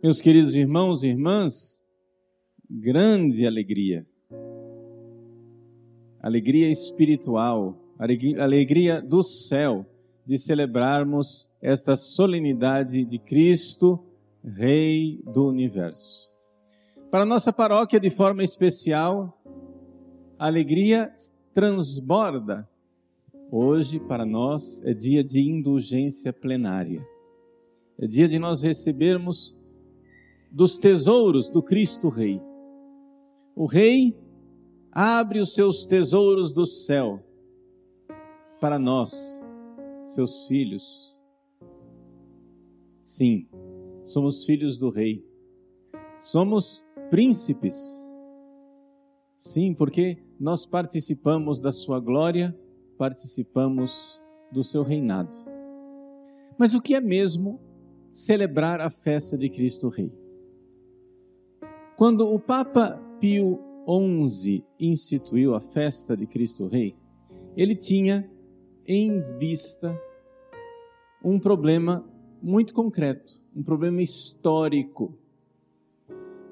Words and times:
Meus 0.00 0.20
queridos 0.20 0.54
irmãos 0.54 1.02
e 1.02 1.08
irmãs, 1.08 1.82
grande 2.70 3.44
alegria. 3.44 4.06
Alegria 6.20 6.70
espiritual, 6.70 7.76
alegria 7.98 9.02
do 9.02 9.24
céu 9.24 9.84
de 10.24 10.38
celebrarmos 10.38 11.50
esta 11.60 11.96
solenidade 11.96 13.04
de 13.04 13.18
Cristo, 13.18 13.98
Rei 14.44 15.20
do 15.24 15.48
universo. 15.48 16.30
Para 17.10 17.24
nossa 17.24 17.52
paróquia, 17.52 17.98
de 17.98 18.08
forma 18.08 18.44
especial, 18.44 19.36
a 20.38 20.46
alegria 20.46 21.12
transborda. 21.52 22.68
Hoje, 23.50 23.98
para 23.98 24.24
nós, 24.24 24.80
é 24.84 24.94
dia 24.94 25.24
de 25.24 25.40
indulgência 25.40 26.32
plenária. 26.32 27.04
É 27.98 28.06
dia 28.06 28.28
de 28.28 28.38
nós 28.38 28.62
recebermos 28.62 29.57
dos 30.50 30.78
tesouros 30.78 31.50
do 31.50 31.62
Cristo 31.62 32.08
Rei. 32.08 32.40
O 33.54 33.66
Rei 33.66 34.16
abre 34.92 35.40
os 35.40 35.54
seus 35.54 35.86
tesouros 35.86 36.52
do 36.52 36.66
céu 36.66 37.22
para 38.60 38.78
nós, 38.78 39.46
seus 40.04 40.46
filhos. 40.46 41.18
Sim, 43.02 43.48
somos 44.04 44.44
filhos 44.44 44.78
do 44.78 44.90
Rei. 44.90 45.24
Somos 46.20 46.84
príncipes. 47.10 48.06
Sim, 49.38 49.72
porque 49.72 50.18
nós 50.38 50.66
participamos 50.66 51.60
da 51.60 51.72
sua 51.72 52.00
glória, 52.00 52.56
participamos 52.96 54.20
do 54.50 54.64
seu 54.64 54.82
reinado. 54.82 55.36
Mas 56.58 56.74
o 56.74 56.82
que 56.82 56.94
é 56.94 57.00
mesmo 57.00 57.60
celebrar 58.10 58.80
a 58.80 58.90
festa 58.90 59.38
de 59.38 59.48
Cristo 59.48 59.88
Rei? 59.88 60.12
Quando 61.98 62.32
o 62.32 62.38
Papa 62.38 62.96
Pio 63.18 63.58
XI 64.24 64.64
instituiu 64.78 65.56
a 65.56 65.60
festa 65.60 66.16
de 66.16 66.28
Cristo 66.28 66.68
Rei, 66.68 66.94
ele 67.56 67.74
tinha 67.74 68.30
em 68.86 69.18
vista 69.36 70.00
um 71.24 71.40
problema 71.40 72.08
muito 72.40 72.72
concreto, 72.72 73.40
um 73.52 73.64
problema 73.64 74.00
histórico. 74.00 75.12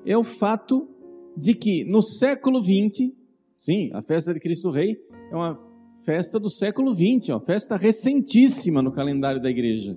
É 0.05 0.19
o 0.19 0.25
fato 0.25 0.89
de 1.37 1.55
que 1.55 1.85
no 1.85 2.03
século 2.03 2.61
XX, 2.61 3.13
sim, 3.57 3.93
a 3.93 4.03
festa 4.03 4.35
de 4.35 4.41
Cristo 4.41 4.73
Rei 4.73 5.01
é 5.31 5.37
uma 5.37 5.57
festa 6.05 6.41
do 6.41 6.51
século 6.51 6.93
XX, 6.93 7.29
uma 7.29 7.41
festa 7.41 7.77
recentíssima 7.77 8.83
no 8.83 8.91
calendário 8.91 9.41
da 9.41 9.49
igreja. 9.49 9.97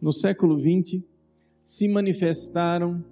No 0.00 0.12
século 0.12 0.56
XX 0.56 1.02
se 1.60 1.88
manifestaram 1.88 3.04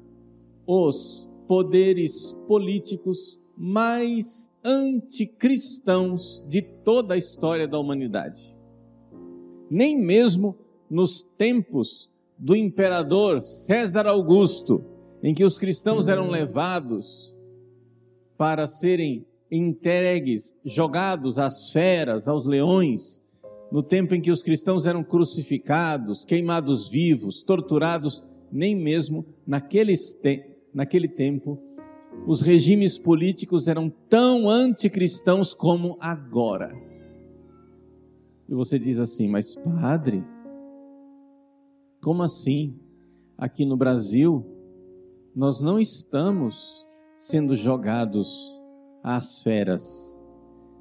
os 0.71 1.27
poderes 1.49 2.37
políticos 2.47 3.41
mais 3.57 4.53
anticristãos 4.63 6.45
de 6.47 6.61
toda 6.61 7.15
a 7.15 7.17
história 7.17 7.67
da 7.67 7.79
humanidade. 7.79 8.55
Nem 9.71 9.97
mesmo 9.97 10.59
nos 10.91 11.23
tempos 11.39 12.11
do 12.37 12.55
imperador 12.55 13.41
César 13.41 14.07
Augusto, 14.07 14.85
em 15.23 15.35
que 15.35 15.43
os 15.43 15.59
cristãos 15.59 16.07
eram 16.07 16.29
levados 16.29 17.35
para 18.37 18.67
serem 18.67 19.27
entregues, 19.51 20.55
jogados 20.67 21.39
às 21.39 21.73
feras, 21.73 22.29
aos 22.29 22.45
leões, 22.45 23.25
no 23.73 23.83
tempo 23.83 24.15
em 24.15 24.21
que 24.21 24.31
os 24.31 24.43
cristãos 24.43 24.85
eram 24.85 25.03
crucificados, 25.03 26.27
queimados 26.27 26.91
vivos, 26.91 27.43
torturados, 27.43 28.23
nem 28.53 28.77
mesmo 28.77 29.25
naqueles, 29.47 30.15
te 30.15 30.58
naquele 30.73 31.09
tempo, 31.09 31.59
os 32.27 32.41
regimes 32.41 32.99
políticos 32.99 33.69
eram 33.69 33.91
tão 34.09 34.49
anticristãos 34.49 35.55
como 35.55 35.97
agora. 36.01 36.73
E 38.49 38.55
você 38.55 38.79
diz 38.79 38.99
assim, 38.99 39.29
mas 39.29 39.55
padre, 39.55 40.25
como 42.03 42.23
assim? 42.23 42.79
Aqui 43.37 43.65
no 43.65 43.77
Brasil, 43.77 44.45
nós 45.35 45.61
não 45.61 45.79
estamos 45.79 46.87
sendo 47.17 47.55
jogados 47.55 48.59
às 49.03 49.43
feras. 49.43 50.19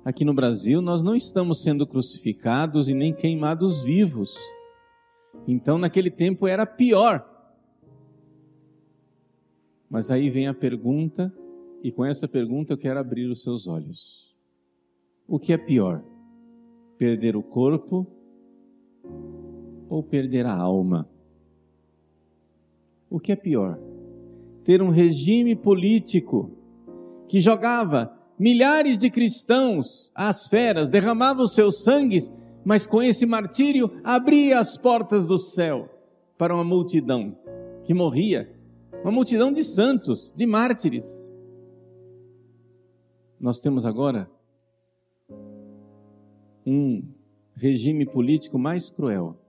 Aqui 0.06 0.24
no 0.24 0.34
Brasil, 0.34 0.82
nós 0.82 1.04
não 1.04 1.16
estamos 1.16 1.62
sendo 1.62 1.86
crucificados 1.86 2.88
e 2.88 2.94
nem 2.94 3.14
queimados 3.14 3.82
vivos. 3.82 4.38
Então, 5.48 5.78
naquele 5.78 6.10
tempo 6.10 6.48
era 6.48 6.66
pior. 6.66 7.37
Mas 9.90 10.12
aí 10.12 10.30
vem 10.30 10.48
a 10.48 10.54
pergunta, 10.54 11.34
e 11.84 11.92
com 11.92 12.04
essa 12.04 12.28
pergunta 12.28 12.74
eu 12.74 12.78
quero 12.78 13.00
abrir 13.00 13.26
os 13.26 13.42
seus 13.44 13.68
olhos. 13.68 14.36
O 15.28 15.40
que 15.40 15.54
é 15.54 15.58
pior? 15.58 16.04
Perder 16.98 17.36
o 17.36 17.44
corpo 17.44 18.08
ou 19.90 20.04
perder 20.04 20.46
a 20.46 20.56
alma? 20.56 21.08
O 23.10 23.20
que 23.20 23.32
é 23.32 23.36
pior? 23.36 23.80
Ter 24.64 24.82
um 24.82 24.90
regime 24.90 25.56
político 25.56 26.52
que 27.28 27.40
jogava 27.40 28.14
milhares 28.38 29.00
de 29.00 29.10
cristãos 29.10 30.12
às 30.14 30.48
feras, 30.48 30.92
derramava 30.92 31.42
os 31.42 31.54
seus 31.54 31.84
sangues, 31.84 32.34
mas 32.66 32.86
com 32.86 33.02
esse 33.02 33.26
martírio 33.26 33.90
abria 34.04 34.60
as 34.60 34.78
portas 34.78 35.26
do 35.26 35.38
céu 35.38 35.90
para 36.38 36.54
uma 36.54 36.64
multidão 36.64 37.38
que 37.86 37.94
morria 37.94 38.57
uma 39.02 39.12
multidão 39.12 39.52
de 39.52 39.64
santos, 39.64 40.34
de 40.36 40.46
mártires. 40.46 41.30
Nós 43.40 43.60
temos 43.60 43.86
agora 43.86 44.30
um 46.66 47.04
regime 47.56 48.06
político 48.06 48.60
mais 48.60 48.90
cruel. 48.90 49.40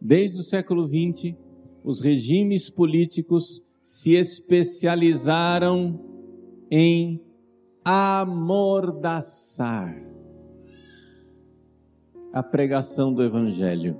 Desde 0.00 0.40
o 0.40 0.42
século 0.42 0.88
XX, 0.88 1.34
os 1.84 2.00
regimes 2.00 2.70
políticos 2.70 3.64
se 3.82 4.14
especializaram 4.14 6.00
em 6.70 7.20
amordaçar 7.84 9.38
a 12.32 12.42
pregação 12.42 13.14
do 13.14 13.22
Evangelho, 13.22 13.98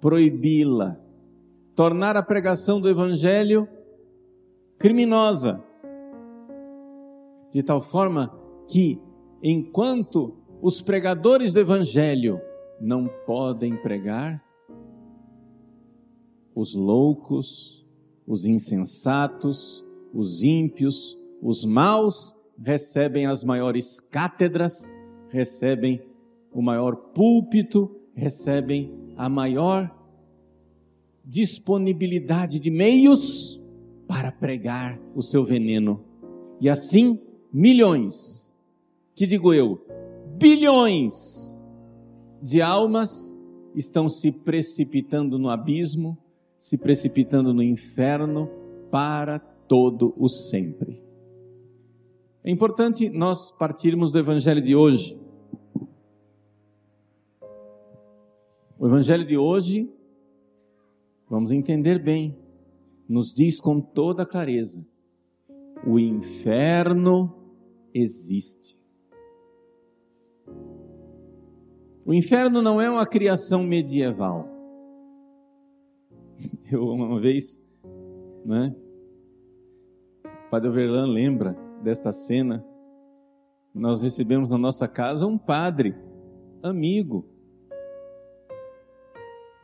proibi-la, 0.00 1.00
tornar 1.78 2.16
a 2.16 2.22
pregação 2.24 2.80
do 2.80 2.88
Evangelho 2.88 3.68
criminosa, 4.80 5.62
de 7.52 7.62
tal 7.62 7.80
forma 7.80 8.36
que, 8.66 9.00
enquanto 9.40 10.36
os 10.60 10.82
pregadores 10.82 11.52
do 11.52 11.60
Evangelho 11.60 12.40
não 12.80 13.08
podem 13.24 13.76
pregar, 13.76 14.44
os 16.52 16.74
loucos, 16.74 17.86
os 18.26 18.44
insensatos, 18.44 19.86
os 20.12 20.42
ímpios, 20.42 21.16
os 21.40 21.64
maus 21.64 22.34
recebem 22.60 23.24
as 23.26 23.44
maiores 23.44 24.00
cátedras, 24.00 24.92
recebem 25.28 26.02
o 26.50 26.60
maior 26.60 26.96
púlpito, 26.96 27.88
recebem 28.16 29.14
a 29.16 29.28
maior 29.28 29.96
disponibilidade 31.28 32.58
de 32.58 32.70
meios 32.70 33.62
para 34.06 34.32
pregar 34.32 34.98
o 35.14 35.20
seu 35.20 35.44
veneno. 35.44 36.02
E 36.58 36.70
assim, 36.70 37.20
milhões, 37.52 38.56
que 39.14 39.26
digo 39.26 39.52
eu, 39.52 39.78
bilhões 40.38 41.62
de 42.42 42.62
almas 42.62 43.38
estão 43.74 44.08
se 44.08 44.32
precipitando 44.32 45.38
no 45.38 45.50
abismo, 45.50 46.16
se 46.58 46.78
precipitando 46.78 47.52
no 47.52 47.62
inferno 47.62 48.48
para 48.90 49.38
todo 49.38 50.14
o 50.16 50.28
sempre. 50.30 51.02
É 52.42 52.50
importante 52.50 53.10
nós 53.10 53.52
partirmos 53.52 54.10
do 54.10 54.18
evangelho 54.18 54.62
de 54.62 54.74
hoje. 54.74 55.20
O 58.78 58.86
evangelho 58.86 59.26
de 59.26 59.36
hoje 59.36 59.92
Vamos 61.28 61.52
entender 61.52 62.02
bem. 62.02 62.36
Nos 63.08 63.32
diz 63.34 63.60
com 63.60 63.80
toda 63.80 64.26
clareza: 64.26 64.84
o 65.86 65.98
inferno 65.98 67.34
existe. 67.94 68.78
O 72.04 72.14
inferno 72.14 72.62
não 72.62 72.80
é 72.80 72.90
uma 72.90 73.06
criação 73.06 73.62
medieval. 73.62 74.48
Eu 76.70 76.84
uma 76.84 77.20
vez, 77.20 77.62
né? 78.44 78.74
Padre 80.50 80.70
Overlan 80.70 81.06
lembra 81.12 81.52
desta 81.82 82.10
cena. 82.10 82.64
Nós 83.74 84.00
recebemos 84.00 84.48
na 84.48 84.56
nossa 84.56 84.88
casa 84.88 85.26
um 85.26 85.36
padre, 85.36 85.94
amigo. 86.62 87.26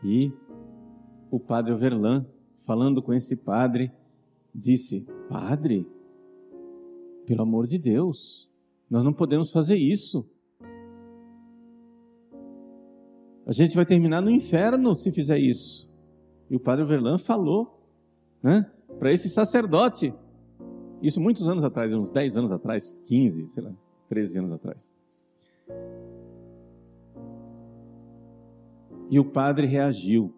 E 0.04 0.30
o 1.34 1.40
padre 1.40 1.72
Overlan 1.72 2.24
falando 2.64 3.02
com 3.02 3.12
esse 3.12 3.34
padre, 3.34 3.90
disse: 4.54 5.04
Padre, 5.28 5.84
pelo 7.26 7.42
amor 7.42 7.66
de 7.66 7.76
Deus, 7.76 8.48
nós 8.88 9.02
não 9.02 9.12
podemos 9.12 9.50
fazer 9.50 9.76
isso. 9.76 10.24
A 13.46 13.52
gente 13.52 13.74
vai 13.74 13.84
terminar 13.84 14.22
no 14.22 14.30
inferno 14.30 14.94
se 14.94 15.10
fizer 15.10 15.38
isso. 15.38 15.90
E 16.48 16.56
o 16.56 16.60
padre 16.60 16.84
Verlan 16.84 17.18
falou 17.18 17.82
né, 18.42 18.70
para 18.98 19.12
esse 19.12 19.28
sacerdote, 19.28 20.14
isso 21.02 21.20
muitos 21.20 21.46
anos 21.48 21.64
atrás, 21.64 21.92
uns 21.92 22.10
10 22.10 22.38
anos 22.38 22.52
atrás, 22.52 22.92
15, 23.06 23.48
sei 23.48 23.62
lá, 23.64 23.72
13 24.08 24.38
anos 24.38 24.52
atrás. 24.52 24.96
E 29.10 29.18
o 29.18 29.24
padre 29.24 29.66
reagiu 29.66 30.32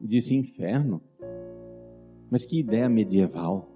disse: 0.00 0.34
Inferno? 0.34 1.02
Mas 2.30 2.44
que 2.44 2.58
ideia 2.60 2.88
medieval. 2.88 3.70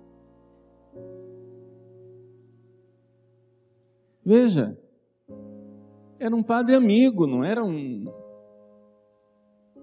Veja, 4.24 4.78
era 6.18 6.34
um 6.34 6.42
padre 6.42 6.74
amigo, 6.74 7.26
não 7.26 7.44
era 7.44 7.64
um 7.64 8.12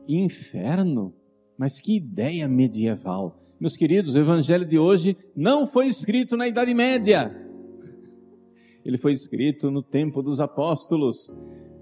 inferno. 0.07 1.13
Mas 1.57 1.79
que 1.79 1.97
ideia 1.97 2.47
medieval. 2.47 3.41
Meus 3.59 3.77
queridos, 3.77 4.15
o 4.15 4.19
evangelho 4.19 4.65
de 4.65 4.77
hoje 4.77 5.17
não 5.35 5.65
foi 5.65 5.88
escrito 5.88 6.35
na 6.35 6.47
Idade 6.47 6.73
Média. 6.73 7.33
Ele 8.83 8.97
foi 8.97 9.13
escrito 9.13 9.71
no 9.71 9.81
tempo 9.81 10.21
dos 10.21 10.39
apóstolos. 10.39 11.33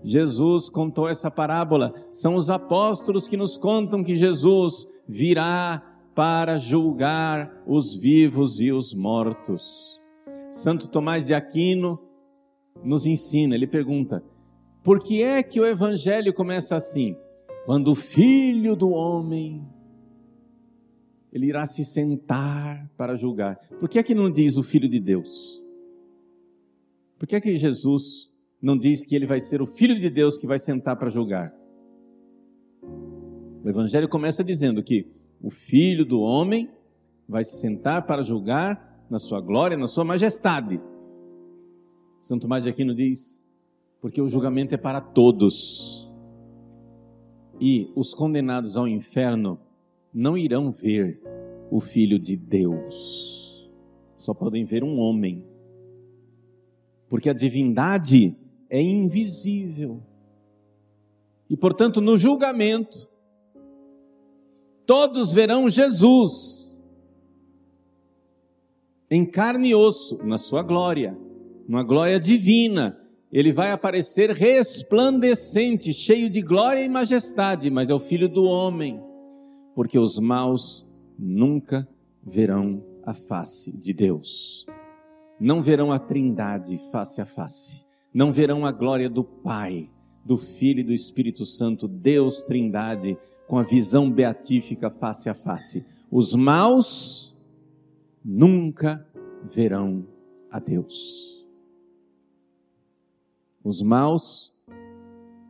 Jesus 0.04 0.70
contou 0.70 1.08
essa 1.08 1.32
parábola. 1.32 1.94
São 2.12 2.36
os 2.36 2.50
apóstolos 2.50 3.28
que 3.28 3.38
nos 3.38 3.58
contam 3.58 4.04
que 4.04 4.18
Jesus 4.18 4.88
virá 5.08 5.82
para 6.14 6.58
julgar 6.58 7.64
os 7.66 7.96
vivos 7.96 8.60
e 8.60 8.72
os 8.72 8.94
mortos. 8.94 10.00
Santo 10.52 10.90
Tomás 10.90 11.28
de 11.28 11.34
Aquino 11.34 12.00
nos 12.84 13.06
ensina, 13.06 13.56
ele 13.56 13.68
pergunta: 13.68 14.24
por 14.84 15.02
que 15.02 15.24
é 15.24 15.42
que 15.42 15.60
o 15.60 15.66
evangelho 15.66 16.34
começa 16.34 16.76
assim? 16.76 17.16
Quando 17.66 17.92
o 17.92 17.96
filho 17.96 18.76
do 18.76 18.90
homem 18.90 19.66
ele 21.34 21.48
irá 21.48 21.66
se 21.66 21.84
sentar 21.84 22.88
para 22.96 23.16
julgar. 23.16 23.58
Por 23.80 23.90
que 23.90 23.98
é 23.98 24.04
que 24.04 24.14
não 24.14 24.32
diz 24.32 24.56
o 24.56 24.62
filho 24.62 24.88
de 24.88 25.00
Deus? 25.00 25.60
Por 27.18 27.28
que 27.28 27.36
é 27.36 27.42
que 27.42 27.58
Jesus 27.58 28.32
não 28.64 28.78
diz 28.78 29.04
que 29.04 29.14
ele 29.14 29.28
vai 29.28 29.42
ser 29.42 29.62
o 29.62 29.66
filho 29.66 29.94
de 29.94 30.10
Deus 30.10 30.38
que 30.38 30.48
vai 30.48 30.58
sentar 30.58 30.96
para 30.96 31.10
julgar? 31.10 31.54
O 33.62 33.68
evangelho 33.68 34.08
começa 34.08 34.42
dizendo 34.42 34.82
que 34.82 35.06
o 35.42 35.50
filho 35.50 36.06
do 36.06 36.22
homem 36.22 36.70
vai 37.28 37.44
se 37.44 37.60
sentar 37.60 38.06
para 38.08 38.24
julgar 38.24 39.06
na 39.10 39.20
sua 39.20 39.42
glória, 39.42 39.76
na 39.76 39.88
sua 39.88 40.06
majestade. 40.06 40.80
Santo 42.22 42.44
Tomás 42.44 42.64
de 42.64 42.70
Aquino 42.70 42.96
diz: 42.96 43.46
porque 44.00 44.22
o 44.22 44.30
julgamento 44.30 44.74
é 44.74 44.78
para 44.78 45.02
todos. 45.02 46.10
E 47.60 47.92
os 47.96 48.14
condenados 48.14 48.78
ao 48.78 48.88
inferno 48.88 49.60
não 50.14 50.38
irão 50.38 50.72
ver 50.72 51.22
o 51.70 51.82
Filho 51.82 52.18
de 52.18 52.38
Deus, 52.38 53.70
só 54.16 54.34
podem 54.34 54.64
ver 54.64 54.84
um 54.84 55.00
homem, 55.00 55.46
porque 57.10 57.30
a 57.30 57.34
divindade 57.34 58.38
é 58.74 58.82
invisível. 58.82 60.02
E 61.48 61.56
portanto, 61.56 62.02
no 62.02 62.18
julgamento, 62.18 63.08
todos 64.84 65.32
verão 65.32 65.70
Jesus 65.70 66.76
em 69.12 69.24
carne 69.30 69.70
e 69.70 69.76
osso, 69.76 70.18
na 70.24 70.40
sua 70.40 70.64
glória, 70.64 71.16
uma 71.70 71.84
glória 71.84 72.20
divina. 72.20 73.00
Ele 73.32 73.54
vai 73.54 73.70
aparecer 73.70 74.32
resplandecente, 74.32 75.94
cheio 75.94 76.28
de 76.28 76.42
glória 76.42 76.84
e 76.84 76.90
majestade, 76.90 77.70
mas 77.70 77.92
é 77.92 77.94
o 77.94 78.00
filho 78.00 78.28
do 78.28 78.44
homem, 78.46 79.00
porque 79.76 80.00
os 80.00 80.18
maus 80.18 80.84
nunca 81.18 81.88
verão 82.24 82.84
a 83.06 83.14
face 83.14 83.72
de 83.72 83.94
Deus. 83.94 84.66
Não 85.40 85.62
verão 85.62 85.92
a 85.92 86.00
Trindade 86.00 86.80
face 86.92 87.22
a 87.22 87.26
face. 87.26 87.83
Não 88.14 88.32
verão 88.32 88.66
a 88.66 88.72
glória 88.72 89.10
do 89.10 89.24
Pai, 89.24 89.90
do 90.24 90.38
Filho 90.38 90.82
e 90.82 90.84
do 90.84 90.94
Espírito 90.94 91.46
Santo, 91.46 91.88
Deus 91.88 92.44
Trindade, 92.44 93.18
com 93.48 93.58
a 93.58 93.64
visão 93.64 94.10
beatífica 94.10 94.90
face 94.90 95.30
a 95.30 95.34
face. 95.34 95.86
Os 96.12 96.36
maus 96.36 97.36
nunca 98.24 99.06
verão 99.44 100.06
a 100.50 100.60
Deus. 100.60 101.44
Os 103.64 103.82
maus 103.82 104.54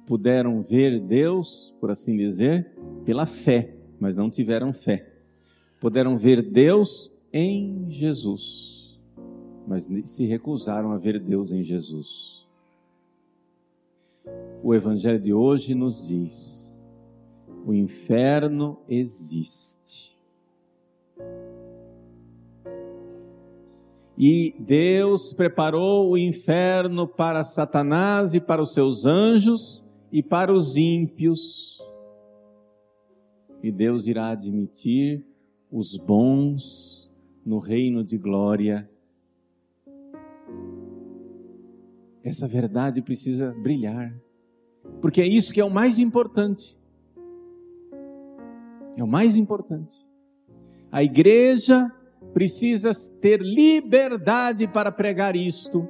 puderam 0.06 0.62
ver 0.62 1.00
Deus, 1.00 1.74
por 1.80 1.92
assim 1.92 2.16
dizer, 2.16 2.71
pela 3.06 3.25
fé, 3.25 3.75
mas 4.00 4.18
não 4.18 4.30
tiveram 4.30 4.71
fé. 4.71 5.13
Puderam 5.80 6.18
ver 6.18 6.42
Deus 6.42 7.12
em 7.31 7.89
Jesus, 7.89 9.00
mas 9.68 9.89
se 10.06 10.25
recusaram 10.25 10.92
a 10.92 10.98
ver 10.98 11.19
Deus 11.19 11.51
em 11.51 11.63
Jesus. 11.63 12.43
O 14.63 14.74
Evangelho 14.74 15.19
de 15.19 15.33
hoje 15.33 15.75
nos 15.75 16.07
diz: 16.07 16.74
o 17.65 17.74
inferno 17.74 18.80
existe. 18.88 20.18
E 24.18 24.56
Deus 24.57 25.33
preparou 25.33 26.12
o 26.12 26.18
inferno 26.18 27.06
para 27.06 27.44
Satanás 27.44 28.33
e 28.33 28.39
para 28.39 28.62
os 28.62 28.74
seus 28.74 29.06
anjos 29.06 29.86
e 30.10 30.24
para 30.24 30.54
os 30.54 30.77
ímpios. 30.77 31.77
E 33.62 33.69
Deus 33.69 34.07
irá 34.07 34.30
admitir 34.30 35.25
os 35.69 35.98
bons 35.98 37.12
no 37.45 37.59
reino 37.59 38.01
de 38.01 38.18
glória. 38.18 38.89
Essa 42.24 42.48
verdade 42.48 43.01
precisa 43.01 43.51
brilhar, 43.51 44.16
porque 45.01 45.21
é 45.21 45.27
isso 45.27 45.53
que 45.53 45.62
é 45.62 45.65
o 45.65 45.69
mais 45.69 46.00
importante. 46.00 46.77
É 48.95 49.04
o 49.04 49.07
mais 49.07 49.35
importante. 49.35 50.07
A 50.92 51.04
igreja 51.04 51.92
precisa 52.33 52.92
ter 53.19 53.42
liberdade 53.42 54.68
para 54.68 54.92
pregar 54.92 55.35
isto. 55.35 55.87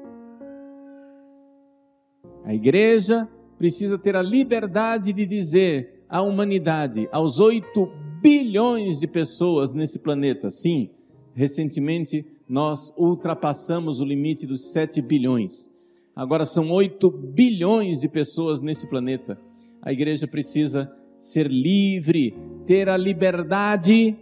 A 2.43 2.53
igreja 2.53 3.27
precisa 3.57 3.97
ter 3.97 4.15
a 4.15 4.21
liberdade 4.21 5.13
de 5.13 5.25
dizer 5.25 6.03
à 6.09 6.21
humanidade, 6.21 7.07
aos 7.11 7.39
8 7.39 7.89
bilhões 8.21 8.99
de 8.99 9.07
pessoas 9.07 9.73
nesse 9.73 9.99
planeta, 9.99 10.51
sim, 10.51 10.89
recentemente 11.33 12.25
nós 12.47 12.93
ultrapassamos 12.97 13.99
o 13.99 14.05
limite 14.05 14.45
dos 14.45 14.71
7 14.71 15.01
bilhões. 15.01 15.69
Agora 16.15 16.45
são 16.45 16.71
8 16.71 17.09
bilhões 17.09 18.01
de 18.01 18.07
pessoas 18.07 18.61
nesse 18.61 18.87
planeta. 18.87 19.39
A 19.81 19.91
igreja 19.91 20.27
precisa 20.27 20.91
ser 21.19 21.47
livre, 21.47 22.35
ter 22.65 22.87
a 22.87 22.97
liberdade 22.97 24.15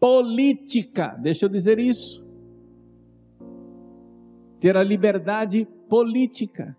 política. 0.00 1.16
Deixa 1.20 1.44
eu 1.44 1.48
dizer 1.48 1.78
isso. 1.78 2.24
Ter 4.58 4.76
a 4.76 4.82
liberdade 4.82 5.66
política 5.88 6.76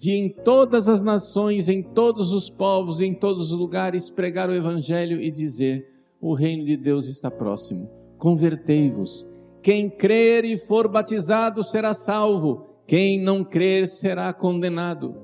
de 0.00 0.12
em 0.12 0.30
todas 0.30 0.88
as 0.88 1.02
nações, 1.02 1.68
em 1.68 1.82
todos 1.82 2.32
os 2.32 2.48
povos, 2.48 3.02
em 3.02 3.12
todos 3.12 3.52
os 3.52 3.58
lugares 3.58 4.08
pregar 4.08 4.48
o 4.48 4.54
evangelho 4.54 5.20
e 5.20 5.30
dizer: 5.30 5.86
o 6.20 6.32
reino 6.32 6.64
de 6.64 6.76
Deus 6.76 7.06
está 7.06 7.30
próximo. 7.30 7.90
Convertei-vos. 8.16 9.29
Quem 9.62 9.90
crer 9.90 10.44
e 10.44 10.58
for 10.58 10.88
batizado 10.88 11.62
será 11.62 11.92
salvo. 11.92 12.66
Quem 12.86 13.22
não 13.22 13.44
crer 13.44 13.86
será 13.86 14.32
condenado. 14.32 15.14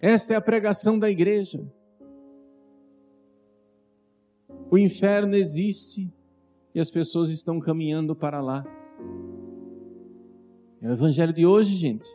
Esta 0.00 0.34
é 0.34 0.36
a 0.36 0.40
pregação 0.40 0.98
da 0.98 1.10
igreja. 1.10 1.60
O 4.70 4.78
inferno 4.78 5.34
existe 5.34 6.12
e 6.74 6.80
as 6.80 6.90
pessoas 6.90 7.30
estão 7.30 7.58
caminhando 7.58 8.14
para 8.14 8.40
lá. 8.40 8.64
É 10.80 10.88
o 10.88 10.92
evangelho 10.92 11.32
de 11.32 11.44
hoje, 11.44 11.74
gente. 11.74 12.08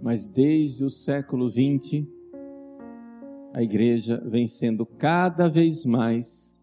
Mas 0.00 0.28
desde 0.28 0.84
o 0.84 0.90
século 0.90 1.50
XX, 1.50 2.06
a 3.52 3.62
igreja 3.62 4.22
vem 4.24 4.46
sendo 4.46 4.86
cada 4.86 5.48
vez 5.48 5.84
mais 5.84 6.59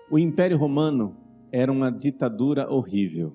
O 0.10 0.20
Império 0.20 0.56
Romano 0.56 1.18
era 1.52 1.72
uma 1.72 1.92
ditadura 1.92 2.72
horrível. 2.72 3.34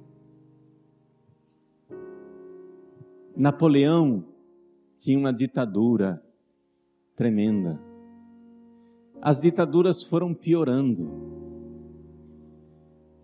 Napoleão 3.37 4.25
tinha 4.97 5.19
uma 5.19 5.33
ditadura 5.33 6.23
tremenda. 7.17 7.81
As 9.21 9.41
ditaduras 9.41 10.05
foram 10.05 10.33
piorando. 10.33 11.11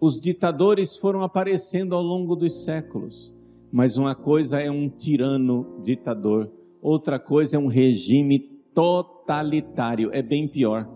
Os 0.07 0.21
ditadores 0.21 0.97
foram 0.97 1.25
aparecendo 1.25 1.93
ao 1.93 2.01
longo 2.01 2.37
dos 2.37 2.63
séculos. 2.63 3.35
Mas 3.73 3.97
uma 3.97 4.15
coisa 4.15 4.61
é 4.61 4.71
um 4.71 4.89
tirano 4.89 5.81
ditador, 5.83 6.49
outra 6.81 7.19
coisa 7.19 7.57
é 7.57 7.59
um 7.59 7.67
regime 7.67 8.39
totalitário. 8.73 10.11
É 10.13 10.23
bem 10.23 10.47
pior. 10.47 10.89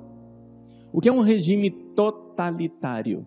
O 0.92 1.00
que 1.00 1.08
é 1.08 1.12
um 1.12 1.22
regime 1.22 1.72
totalitário? 1.72 3.26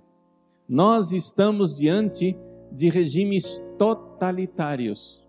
Nós 0.69 1.11
estamos 1.11 1.75
diante 1.75 2.33
de 2.71 2.87
regimes 2.87 3.61
totalitários. 3.77 5.27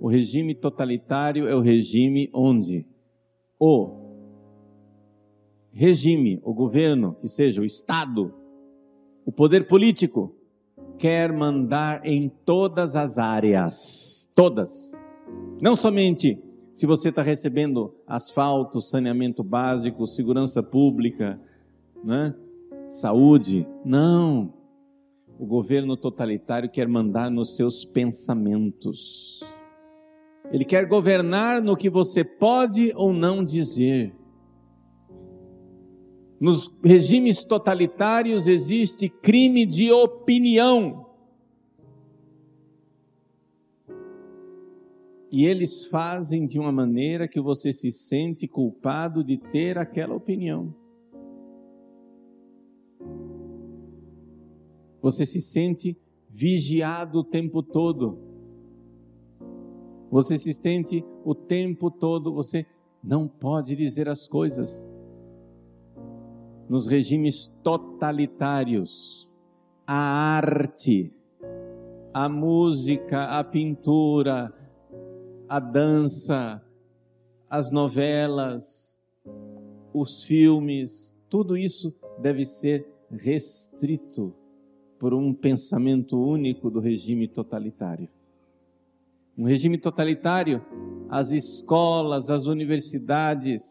O 0.00 0.08
regime 0.08 0.54
totalitário 0.54 1.46
é 1.46 1.54
o 1.54 1.60
regime 1.60 2.30
onde 2.32 2.86
o 3.58 4.00
regime, 5.70 6.40
o 6.42 6.54
governo, 6.54 7.18
que 7.20 7.28
seja 7.28 7.60
o 7.60 7.66
Estado, 7.66 8.43
o 9.24 9.32
poder 9.32 9.66
político, 9.66 10.34
quer 10.98 11.32
mandar 11.32 12.04
em 12.04 12.28
todas 12.44 12.94
as 12.96 13.18
áreas, 13.18 14.30
todas. 14.34 14.92
Não 15.60 15.74
somente 15.74 16.42
se 16.72 16.86
você 16.86 17.08
está 17.08 17.22
recebendo 17.22 17.94
asfalto, 18.06 18.80
saneamento 18.80 19.44
básico, 19.44 20.06
segurança 20.06 20.62
pública, 20.62 21.40
né? 22.02 22.34
saúde. 22.88 23.66
Não. 23.84 24.52
O 25.38 25.46
governo 25.46 25.96
totalitário 25.96 26.70
quer 26.70 26.88
mandar 26.88 27.30
nos 27.30 27.56
seus 27.56 27.84
pensamentos. 27.84 29.40
Ele 30.50 30.64
quer 30.64 30.86
governar 30.86 31.62
no 31.62 31.76
que 31.76 31.88
você 31.88 32.22
pode 32.22 32.92
ou 32.94 33.12
não 33.12 33.44
dizer. 33.44 34.14
Nos 36.44 36.70
regimes 36.84 37.42
totalitários 37.42 38.46
existe 38.46 39.08
crime 39.08 39.64
de 39.64 39.90
opinião. 39.90 41.06
E 45.32 45.46
eles 45.46 45.86
fazem 45.86 46.44
de 46.44 46.58
uma 46.58 46.70
maneira 46.70 47.26
que 47.26 47.40
você 47.40 47.72
se 47.72 47.90
sente 47.90 48.46
culpado 48.46 49.24
de 49.24 49.38
ter 49.38 49.78
aquela 49.78 50.14
opinião. 50.14 50.74
Você 55.00 55.24
se 55.24 55.40
sente 55.40 55.96
vigiado 56.28 57.20
o 57.20 57.24
tempo 57.24 57.62
todo. 57.62 58.18
Você 60.10 60.36
se 60.36 60.52
sente 60.52 61.02
o 61.24 61.34
tempo 61.34 61.90
todo, 61.90 62.34
você 62.34 62.66
não 63.02 63.26
pode 63.26 63.74
dizer 63.74 64.10
as 64.10 64.28
coisas. 64.28 64.86
Nos 66.68 66.86
regimes 66.86 67.48
totalitários, 67.62 69.32
a 69.86 69.94
arte, 70.36 71.12
a 72.12 72.28
música, 72.28 73.24
a 73.24 73.44
pintura, 73.44 74.52
a 75.48 75.58
dança, 75.58 76.62
as 77.50 77.70
novelas, 77.70 79.02
os 79.92 80.24
filmes, 80.24 81.16
tudo 81.28 81.56
isso 81.56 81.94
deve 82.18 82.44
ser 82.44 82.86
restrito 83.10 84.34
por 84.98 85.12
um 85.12 85.34
pensamento 85.34 86.18
único 86.18 86.70
do 86.70 86.80
regime 86.80 87.28
totalitário. 87.28 88.08
Um 89.36 89.44
regime 89.44 89.76
totalitário, 89.76 90.64
as 91.08 91.30
escolas, 91.30 92.30
as 92.30 92.46
universidades, 92.46 93.62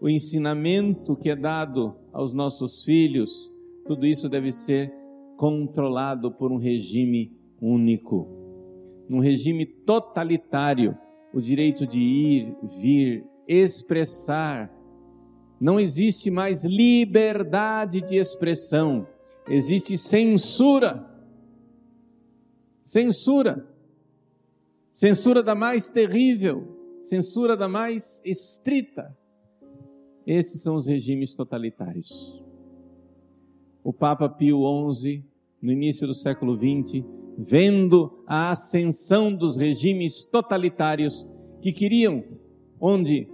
o 0.00 0.08
ensinamento 0.08 1.16
que 1.16 1.30
é 1.30 1.36
dado 1.36 1.94
aos 2.12 2.32
nossos 2.32 2.82
filhos, 2.82 3.52
tudo 3.86 4.06
isso 4.06 4.28
deve 4.28 4.52
ser 4.52 4.92
controlado 5.36 6.30
por 6.30 6.52
um 6.52 6.58
regime 6.58 7.32
único. 7.60 8.28
Num 9.08 9.20
regime 9.20 9.66
totalitário, 9.66 10.96
o 11.32 11.40
direito 11.40 11.86
de 11.86 12.00
ir, 12.00 12.56
vir, 12.80 13.24
expressar, 13.46 14.72
não 15.60 15.78
existe 15.78 16.30
mais 16.30 16.64
liberdade 16.64 18.00
de 18.00 18.16
expressão 18.16 19.06
existe 19.48 19.96
censura. 19.98 21.04
Censura. 22.82 23.66
Censura 24.92 25.42
da 25.42 25.54
mais 25.54 25.90
terrível, 25.90 26.98
censura 27.00 27.56
da 27.56 27.68
mais 27.68 28.22
estrita. 28.24 29.16
Esses 30.26 30.62
são 30.62 30.74
os 30.74 30.86
regimes 30.86 31.34
totalitários. 31.34 32.42
O 33.82 33.92
Papa 33.92 34.28
Pio 34.28 34.62
XI, 34.94 35.22
no 35.60 35.70
início 35.70 36.06
do 36.06 36.14
século 36.14 36.56
XX, 36.56 37.04
vendo 37.36 38.22
a 38.26 38.50
ascensão 38.50 39.34
dos 39.34 39.56
regimes 39.56 40.24
totalitários 40.24 41.28
que 41.60 41.72
queriam, 41.72 42.24
onde 42.80 43.28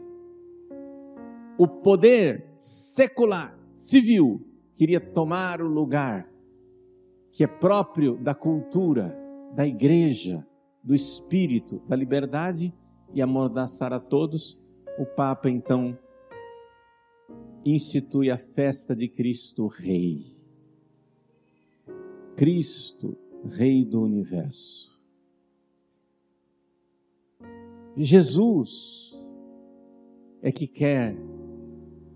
o 1.57 1.69
poder 1.69 2.47
secular, 2.59 3.57
civil, 3.69 4.45
queria 4.75 5.01
tomar 5.01 5.61
o 5.61 5.69
lugar 5.69 6.29
que 7.33 7.45
é 7.45 7.47
próprio 7.47 8.17
da 8.17 8.35
cultura, 8.35 9.17
da 9.55 9.67
igreja, 9.67 10.45
do 10.83 10.95
espírito, 10.95 11.81
da 11.87 11.95
liberdade 11.95 12.75
e 13.15 13.23
amordaçar 13.23 13.93
a 13.93 14.01
todos, 14.01 14.59
o 14.99 15.05
Papa 15.05 15.49
então 15.49 15.97
institui 17.65 18.31
a 18.31 18.39
festa 18.39 18.95
de 18.95 19.09
Cristo 19.09 19.67
Rei. 19.67 20.37
Cristo, 22.37 23.17
Rei 23.45 23.85
do 23.85 24.03
universo. 24.03 24.91
Jesus 27.97 29.19
é 30.43 30.51
que 30.51 30.67
quer 30.67 31.17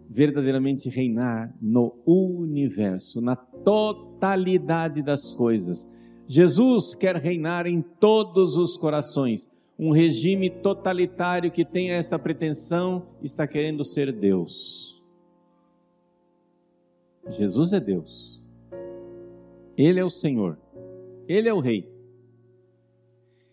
verdadeiramente 0.08 0.88
reinar 0.88 1.54
no 1.60 1.94
universo, 2.06 3.20
na 3.20 3.34
totalidade 3.36 5.02
das 5.02 5.34
coisas. 5.34 5.90
Jesus 6.26 6.94
quer 6.94 7.16
reinar 7.16 7.66
em 7.66 7.82
todos 7.82 8.56
os 8.56 8.76
corações. 8.76 9.50
Um 9.78 9.90
regime 9.90 10.48
totalitário 10.48 11.50
que 11.50 11.64
tem 11.64 11.90
essa 11.90 12.18
pretensão 12.18 13.08
está 13.22 13.46
querendo 13.46 13.84
ser 13.84 14.12
Deus. 14.12 14.93
Jesus 17.28 17.72
é 17.72 17.80
Deus. 17.80 18.42
Ele 19.76 19.98
é 19.98 20.04
o 20.04 20.10
Senhor. 20.10 20.58
Ele 21.26 21.48
é 21.48 21.54
o 21.54 21.60
Rei. 21.60 21.88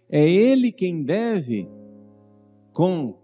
É 0.09 0.27
Ele 0.29 0.71
quem 0.71 1.03
deve, 1.03 1.69
com 2.73 3.17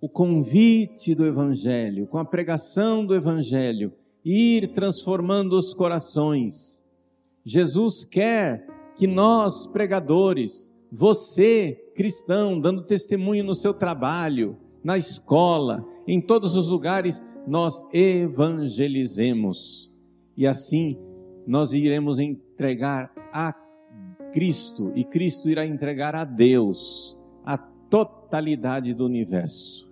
o 0.00 0.08
convite 0.08 1.14
do 1.14 1.24
Evangelho, 1.24 2.06
com 2.06 2.18
a 2.18 2.24
pregação 2.24 3.06
do 3.06 3.14
Evangelho, 3.14 3.92
ir 4.24 4.68
transformando 4.68 5.56
os 5.56 5.72
corações. 5.72 6.82
Jesus 7.44 8.04
quer 8.04 8.66
que 8.96 9.06
nós, 9.06 9.66
pregadores, 9.66 10.72
você, 10.90 11.90
cristão, 11.94 12.60
dando 12.60 12.84
testemunho 12.84 13.42
no 13.42 13.54
seu 13.54 13.72
trabalho, 13.72 14.56
na 14.84 14.98
escola, 14.98 15.84
em 16.06 16.20
todos 16.20 16.54
os 16.54 16.68
lugares, 16.68 17.24
nós 17.46 17.84
evangelizemos. 17.92 19.90
E 20.36 20.46
assim 20.46 20.98
nós 21.46 21.72
iremos 21.72 22.18
entregar 22.18 23.12
a 23.32 23.52
Cristo, 24.32 24.92
e 24.94 25.04
Cristo 25.04 25.50
irá 25.50 25.66
entregar 25.66 26.14
a 26.14 26.24
Deus 26.24 27.18
a 27.44 27.58
totalidade 27.58 28.94
do 28.94 29.04
universo. 29.04 29.90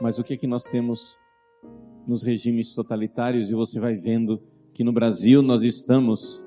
Mas 0.00 0.18
o 0.18 0.24
que 0.24 0.34
é 0.34 0.36
que 0.36 0.46
nós 0.46 0.64
temos 0.64 1.18
nos 2.06 2.22
regimes 2.22 2.74
totalitários? 2.74 3.50
E 3.50 3.54
você 3.54 3.78
vai 3.78 3.94
vendo 3.94 4.42
que 4.72 4.82
no 4.82 4.92
Brasil 4.92 5.42
nós 5.42 5.62
estamos 5.62 6.44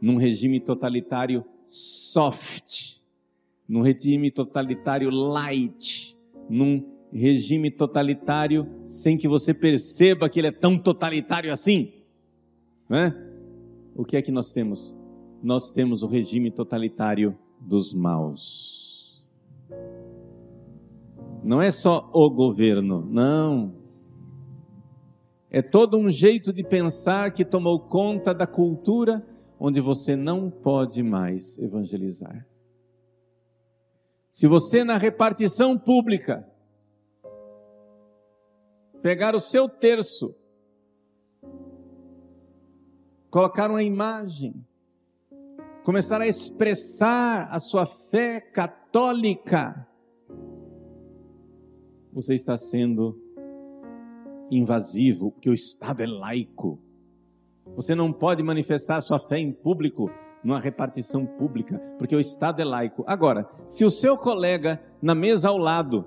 num 0.00 0.16
regime 0.16 0.58
totalitário 0.58 1.44
soft, 1.66 2.98
num 3.68 3.82
regime 3.82 4.30
totalitário 4.30 5.10
light, 5.10 6.16
num 6.48 6.97
regime 7.12 7.70
totalitário 7.70 8.66
sem 8.84 9.16
que 9.16 9.28
você 9.28 9.54
perceba 9.54 10.28
que 10.28 10.40
ele 10.40 10.48
é 10.48 10.52
tão 10.52 10.78
totalitário 10.78 11.52
assim. 11.52 11.92
Né? 12.88 13.14
O 13.94 14.04
que 14.04 14.16
é 14.16 14.22
que 14.22 14.32
nós 14.32 14.52
temos? 14.52 14.96
Nós 15.42 15.70
temos 15.72 16.02
o 16.02 16.06
regime 16.06 16.50
totalitário 16.50 17.36
dos 17.60 17.92
maus. 17.92 19.24
Não 21.42 21.62
é 21.62 21.70
só 21.70 22.10
o 22.12 22.28
governo, 22.28 23.06
não. 23.10 23.74
É 25.50 25.62
todo 25.62 25.96
um 25.96 26.10
jeito 26.10 26.52
de 26.52 26.62
pensar 26.62 27.32
que 27.32 27.44
tomou 27.44 27.80
conta 27.80 28.34
da 28.34 28.46
cultura 28.46 29.26
onde 29.58 29.80
você 29.80 30.14
não 30.14 30.50
pode 30.50 31.02
mais 31.02 31.58
evangelizar. 31.58 32.46
Se 34.30 34.46
você 34.46 34.84
na 34.84 34.96
repartição 34.96 35.76
pública 35.76 36.46
pegar 39.02 39.34
o 39.34 39.40
seu 39.40 39.68
terço, 39.68 40.34
colocar 43.30 43.70
uma 43.70 43.82
imagem, 43.82 44.54
começar 45.84 46.20
a 46.20 46.26
expressar 46.26 47.48
a 47.50 47.58
sua 47.58 47.86
fé 47.86 48.40
católica, 48.40 49.86
você 52.12 52.34
está 52.34 52.56
sendo 52.56 53.16
invasivo, 54.50 55.30
porque 55.30 55.50
o 55.50 55.54
Estado 55.54 56.02
é 56.02 56.06
laico. 56.06 56.80
Você 57.76 57.94
não 57.94 58.12
pode 58.12 58.42
manifestar 58.42 59.00
sua 59.00 59.20
fé 59.20 59.38
em 59.38 59.52
público, 59.52 60.10
numa 60.42 60.58
repartição 60.58 61.26
pública, 61.26 61.78
porque 61.98 62.16
o 62.16 62.20
Estado 62.20 62.60
é 62.60 62.64
laico. 62.64 63.04
Agora, 63.06 63.48
se 63.66 63.84
o 63.84 63.90
seu 63.90 64.16
colega 64.16 64.82
na 65.00 65.14
mesa 65.14 65.48
ao 65.48 65.58
lado 65.58 66.04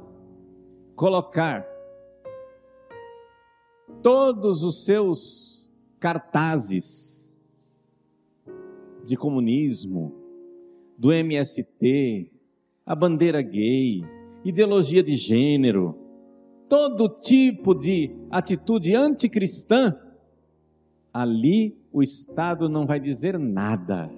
colocar 0.95 1.65
todos 4.01 4.63
os 4.63 4.83
seus 4.85 5.69
cartazes 5.99 7.37
de 9.05 9.15
comunismo, 9.15 10.13
do 10.97 11.11
MST, 11.11 12.31
a 12.85 12.95
bandeira 12.95 13.41
gay, 13.41 14.03
ideologia 14.43 15.01
de 15.03 15.15
gênero, 15.15 15.97
todo 16.69 17.09
tipo 17.09 17.73
de 17.73 18.11
atitude 18.29 18.95
anticristã, 18.95 19.97
ali 21.13 21.77
o 21.91 22.01
Estado 22.01 22.69
não 22.69 22.85
vai 22.85 22.99
dizer 22.99 23.37
nada. 23.37 24.09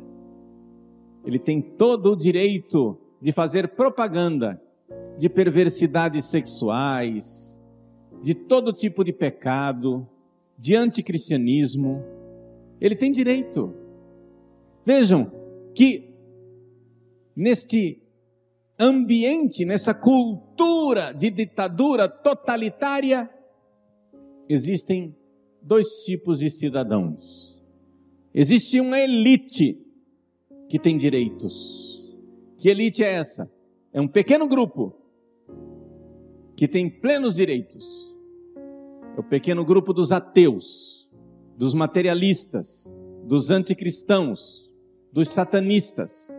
Ele 1.25 1.40
tem 1.40 1.62
todo 1.62 2.12
o 2.12 2.16
direito 2.16 2.98
de 3.22 3.32
fazer 3.32 3.70
propaganda 3.75 4.62
de 5.18 5.30
perversidades 5.30 6.25
sexuais, 6.25 7.52
de 8.24 8.34
todo 8.34 8.72
tipo 8.72 9.03
de 9.03 9.12
pecado, 9.12 10.08
de 10.58 10.77
anticristianismo. 10.77 12.01
Ele 12.80 12.96
tem 12.96 13.12
direito. 13.12 13.75
Vejam 14.86 15.30
que 15.75 16.10
neste 17.36 18.01
ambiente, 18.80 19.65
nessa 19.65 19.94
cultura 19.94 21.12
de 21.12 21.30
ditadura 21.30 22.08
totalitária, 22.08 23.30
existem 24.48 25.13
dois 25.62 26.06
tipos 26.06 26.39
de 26.39 26.50
cidadãos. 26.50 27.62
Existe 28.34 28.80
uma 28.80 29.00
elite 29.00 29.86
que 30.70 30.80
tem 30.80 30.96
direitos. 30.96 32.15
Que 32.58 32.70
elite 32.70 33.03
é 33.03 33.12
essa? 33.12 33.51
É 33.92 34.00
um 34.00 34.08
pequeno 34.08 34.48
grupo 34.48 34.96
que 36.56 36.68
tem 36.70 36.89
plenos 36.89 37.36
direitos. 37.36 38.12
É 39.15 39.20
o 39.20 39.24
pequeno 39.24 39.63
grupo 39.63 39.93
dos 39.93 40.12
ateus, 40.12 41.08
dos 41.55 41.74
materialistas, 41.75 42.93
dos 43.24 43.51
anticristãos, 43.51 44.72
dos 45.12 45.29
satanistas, 45.29 46.36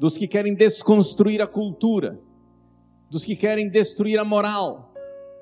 dos 0.00 0.16
que 0.16 0.26
querem 0.26 0.54
desconstruir 0.54 1.42
a 1.42 1.46
cultura, 1.46 2.18
dos 3.10 3.24
que 3.24 3.36
querem 3.36 3.68
destruir 3.68 4.18
a 4.18 4.24
moral. 4.24 4.94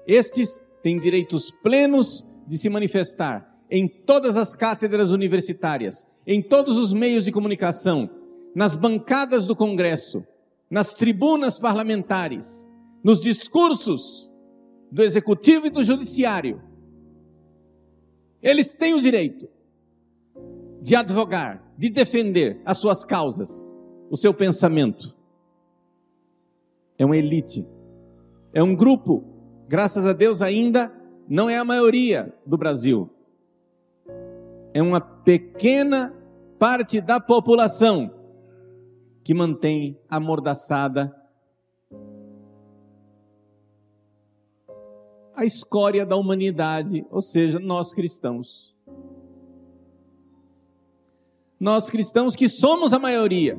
Estes 0.07 0.61
têm 0.83 0.99
direitos 0.99 1.53
plenos 1.63 2.27
de 2.47 2.59
se 2.59 2.69
manifestar 2.69 3.55
em 3.71 3.87
todas 3.87 4.37
as 4.37 4.57
cátedras 4.57 5.13
universitárias, 5.13 6.07
em 6.27 6.43
todos 6.43 6.77
os 6.77 6.93
meios 6.93 7.25
de 7.25 7.33
comunicação, 7.33 8.11
nas 8.55 8.75
bancadas 8.75 9.47
do 9.47 9.55
Congresso, 9.55 10.25
nas 10.69 10.95
tribunas 10.95 11.59
parlamentares, 11.59 12.71
nos 13.03 13.21
discursos 13.21 14.31
do 14.95 15.03
executivo 15.03 15.67
e 15.67 15.71
do 15.71 15.83
judiciário. 15.83 16.63
Eles 18.41 18.77
têm 18.77 18.95
o 18.95 19.01
direito 19.01 19.49
de 20.81 20.95
advogar, 20.95 21.65
de 21.77 21.91
defender 21.91 22.63
as 22.65 22.79
suas 22.79 23.05
causas, 23.05 23.75
o 24.09 24.17
seu 24.17 24.33
pensamento. 24.33 25.13
É 26.97 27.05
uma 27.05 27.17
elite, 27.17 27.67
é 28.53 28.63
um 28.63 28.73
grupo, 28.73 29.25
graças 29.67 30.07
a 30.07 30.13
Deus 30.13 30.41
ainda 30.41 30.95
não 31.29 31.51
é 31.51 31.59
a 31.59 31.65
maioria 31.65 32.33
do 32.47 32.57
Brasil. 32.57 33.11
É 34.73 34.81
uma 34.81 35.01
pequena 35.01 36.15
parte 36.57 37.01
da 37.01 37.19
população 37.19 38.15
que 39.25 39.35
mantém 39.35 39.99
amordaçada 40.09 41.13
a 45.37 45.45
escória 45.45 46.05
da 46.07 46.17
humanidade, 46.17 47.05
ou 47.11 47.21
seja, 47.21 47.59
nós 47.59 47.93
cristãos. 47.95 48.75
Nós 51.59 51.89
cristãos 51.89 52.37
que 52.37 52.49
somos 52.49 52.93
a 52.93 52.99
maioria. 52.99 53.59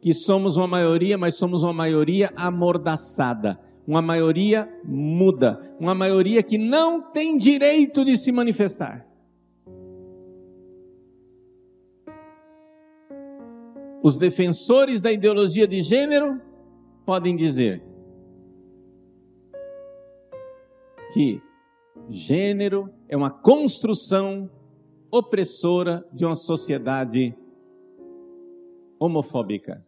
Que 0.00 0.12
somos 0.12 0.56
uma 0.56 0.66
maioria, 0.66 1.16
mas 1.18 1.36
somos 1.36 1.62
uma 1.62 1.72
maioria 1.72 2.32
amordaçada 2.36 3.58
uma 3.90 4.00
maioria 4.00 4.72
muda, 4.84 5.74
uma 5.80 5.96
maioria 5.96 6.44
que 6.44 6.56
não 6.56 7.02
tem 7.10 7.36
direito 7.36 8.04
de 8.04 8.16
se 8.16 8.30
manifestar. 8.30 9.04
Os 14.00 14.16
defensores 14.16 15.02
da 15.02 15.10
ideologia 15.10 15.66
de 15.66 15.82
gênero 15.82 16.40
podem 17.04 17.34
dizer 17.34 17.82
que 21.12 21.40
gênero 22.08 22.88
é 23.08 23.16
uma 23.16 23.30
construção 23.30 24.50
opressora 25.10 26.06
de 26.12 26.24
uma 26.24 26.36
sociedade 26.36 27.34
homofóbica 28.98 29.84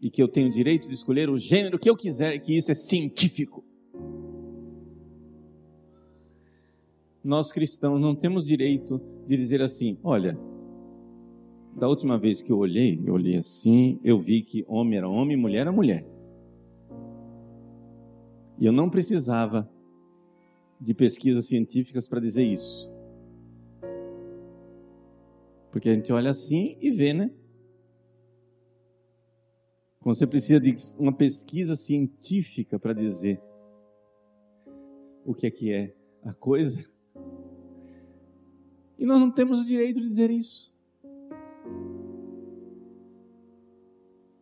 e 0.00 0.10
que 0.10 0.22
eu 0.22 0.28
tenho 0.28 0.48
o 0.48 0.50
direito 0.50 0.88
de 0.88 0.94
escolher 0.94 1.28
o 1.28 1.38
gênero 1.38 1.78
que 1.78 1.90
eu 1.90 1.96
quiser 1.96 2.38
que 2.38 2.56
isso 2.56 2.70
é 2.70 2.74
científico. 2.74 3.64
Nós 7.22 7.52
cristãos 7.52 8.00
não 8.00 8.14
temos 8.14 8.46
direito 8.46 9.00
de 9.26 9.36
dizer 9.36 9.60
assim: 9.60 9.98
olha, 10.02 10.38
da 11.76 11.88
última 11.88 12.18
vez 12.18 12.40
que 12.40 12.50
eu 12.50 12.58
olhei, 12.58 13.00
eu 13.04 13.14
olhei 13.14 13.36
assim, 13.36 14.00
eu 14.02 14.18
vi 14.18 14.42
que 14.42 14.64
homem 14.66 14.98
era 14.98 15.08
homem, 15.08 15.36
mulher 15.36 15.60
era 15.60 15.72
mulher. 15.72 16.06
E 18.58 18.66
eu 18.66 18.72
não 18.72 18.90
precisava 18.90 19.70
de 20.80 20.92
pesquisas 20.92 21.46
científicas 21.46 22.08
para 22.08 22.20
dizer 22.20 22.44
isso. 22.44 22.90
Porque 25.70 25.88
a 25.88 25.94
gente 25.94 26.12
olha 26.12 26.30
assim 26.30 26.76
e 26.80 26.90
vê, 26.90 27.14
né? 27.14 27.30
Quando 30.00 30.16
você 30.16 30.26
precisa 30.26 30.60
de 30.60 30.76
uma 30.98 31.12
pesquisa 31.12 31.76
científica 31.76 32.78
para 32.78 32.92
dizer 32.92 33.40
o 35.24 35.34
que 35.34 35.46
é 35.46 35.50
que 35.50 35.72
é 35.72 35.94
a 36.24 36.32
coisa. 36.32 36.84
E 38.98 39.06
nós 39.06 39.20
não 39.20 39.30
temos 39.30 39.60
o 39.60 39.64
direito 39.64 40.00
de 40.00 40.06
dizer 40.06 40.30
isso. 40.30 40.72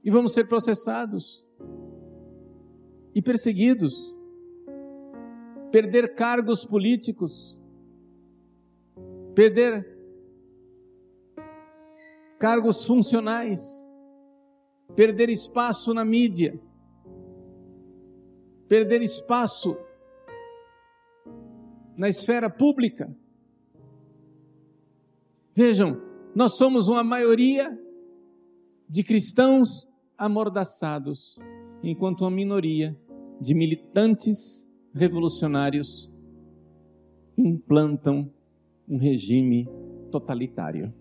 E 0.03 0.11
vamos 0.11 0.33
ser 0.33 0.47
processados 0.47 1.46
e 3.17 3.21
perseguidos, 3.21 4.15
perder 5.73 6.15
cargos 6.15 6.65
políticos, 6.65 7.59
perder 9.35 9.85
cargos 12.39 12.85
funcionais 12.85 13.87
perder 14.95 15.29
espaço 15.29 15.93
na 15.93 16.05
mídia, 16.05 16.59
perder 18.69 19.03
espaço 19.03 19.77
na 21.97 22.09
esfera 22.09 22.49
pública. 22.51 23.15
Vejam, 25.55 26.01
nós 26.35 26.57
somos 26.57 26.89
uma 26.89 27.03
maioria 27.03 27.79
de 28.89 29.03
cristãos 29.03 29.89
amordaçados, 30.17 31.39
enquanto 31.83 32.23
uma 32.23 32.31
minoria 32.31 32.99
de 33.41 33.55
militantes 33.55 34.71
revolucionários 34.95 36.11
implantam 37.37 38.31
um 38.89 38.97
regime 38.97 39.69
totalitário. 40.11 40.93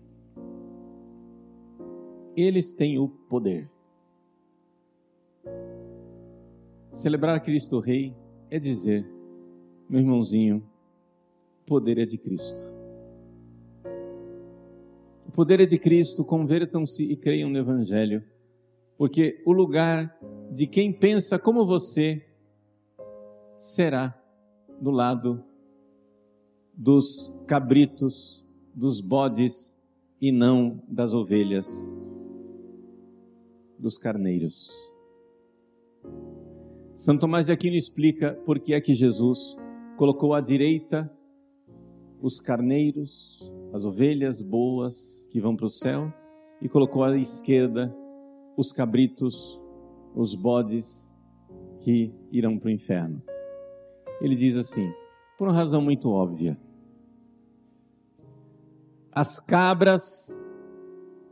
Eles 2.36 2.74
têm 2.74 2.98
o 2.98 3.08
poder. 3.08 3.70
Celebrar 6.92 7.42
Cristo 7.42 7.78
Rei 7.80 8.14
é 8.50 8.58
dizer: 8.58 9.06
Meu 9.88 10.00
irmãozinho, 10.00 10.62
o 11.62 11.66
poder 11.66 11.98
é 11.98 12.04
de 12.04 12.18
Cristo. 12.18 12.70
O 15.26 15.32
poder 15.32 15.60
é 15.60 15.66
de 15.66 15.78
Cristo, 15.78 16.24
convertam-se 16.24 17.04
e 17.04 17.16
creiam 17.16 17.48
no 17.48 17.58
Evangelho, 17.58 18.22
porque 18.96 19.42
o 19.44 19.52
lugar 19.52 20.16
de 20.50 20.66
quem 20.66 20.92
pensa 20.92 21.38
como 21.38 21.66
você 21.66 22.24
será 23.58 24.18
do 24.80 24.90
lado 24.90 25.42
dos 26.72 27.32
cabritos, 27.46 28.44
dos 28.74 29.00
bodes 29.00 29.76
e 30.20 30.32
não 30.32 30.82
das 30.88 31.12
ovelhas, 31.12 31.96
dos 33.78 33.98
carneiros. 33.98 34.70
Santo 36.94 37.20
Tomás 37.20 37.46
de 37.46 37.52
Aquino 37.52 37.76
explica 37.76 38.32
por 38.46 38.58
que 38.58 38.72
é 38.72 38.80
que 38.80 38.94
Jesus 38.94 39.56
colocou 39.96 40.32
à 40.32 40.40
direita 40.40 41.10
os 42.20 42.40
carneiros, 42.40 43.52
as 43.72 43.84
ovelhas 43.84 44.40
boas 44.40 45.26
que 45.30 45.40
vão 45.40 45.54
para 45.54 45.66
o 45.66 45.70
céu, 45.70 46.12
e 46.60 46.68
colocou 46.68 47.04
à 47.04 47.16
esquerda 47.18 47.94
os 48.56 48.72
cabritos, 48.72 49.60
os 50.14 50.34
bodes 50.34 51.16
que 51.80 52.12
irão 52.32 52.58
para 52.58 52.68
o 52.68 52.70
inferno. 52.70 53.22
Ele 54.20 54.34
diz 54.34 54.56
assim, 54.56 54.90
por 55.38 55.48
uma 55.48 55.54
razão 55.54 55.82
muito 55.82 56.08
óbvia. 56.08 56.56
As 59.12 59.38
cabras 59.38 60.02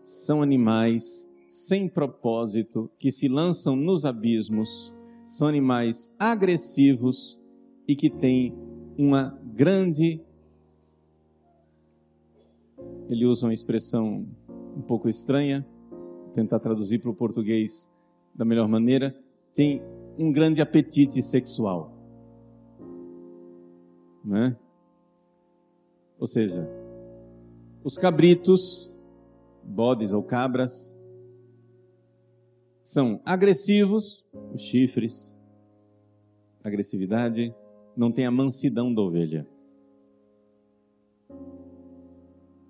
são 0.05 0.43
animais 0.43 1.31
sem 1.49 1.89
propósito 1.89 2.91
que 2.99 3.11
se 3.11 3.29
lançam 3.29 3.77
nos 3.77 4.05
abismos, 4.05 4.95
são 5.25 5.49
animais 5.49 6.15
agressivos 6.19 7.41
e 7.87 7.95
que 7.95 8.11
têm 8.11 8.55
uma 8.99 9.39
grande. 9.45 10.21
Ele 13.09 13.27
usa 13.27 13.47
uma 13.47 13.55
expressão 13.55 14.27
um 14.77 14.83
pouco 14.83 15.09
estranha, 15.09 15.67
tentar 16.35 16.59
traduzir 16.59 16.99
para 16.99 17.11
o 17.11 17.15
português 17.15 17.91
da 18.35 18.45
melhor 18.45 18.69
maneira. 18.69 19.17
Tem 19.55 19.81
um 20.19 20.33
grande 20.33 20.61
apetite 20.61 21.23
sexual. 21.23 21.93
Né? 24.25 24.57
Ou 26.19 26.27
seja, 26.27 26.69
os 27.85 27.97
cabritos, 27.97 28.93
bodes 29.63 30.13
ou 30.13 30.23
cabras, 30.23 30.99
são 32.83 33.21
agressivos, 33.25 34.25
os 34.53 34.61
chifres, 34.61 35.41
agressividade, 36.63 37.55
não 37.97 38.11
tem 38.11 38.27
a 38.27 38.31
mansidão 38.31 38.93
da 38.93 39.03
ovelha. 39.03 39.47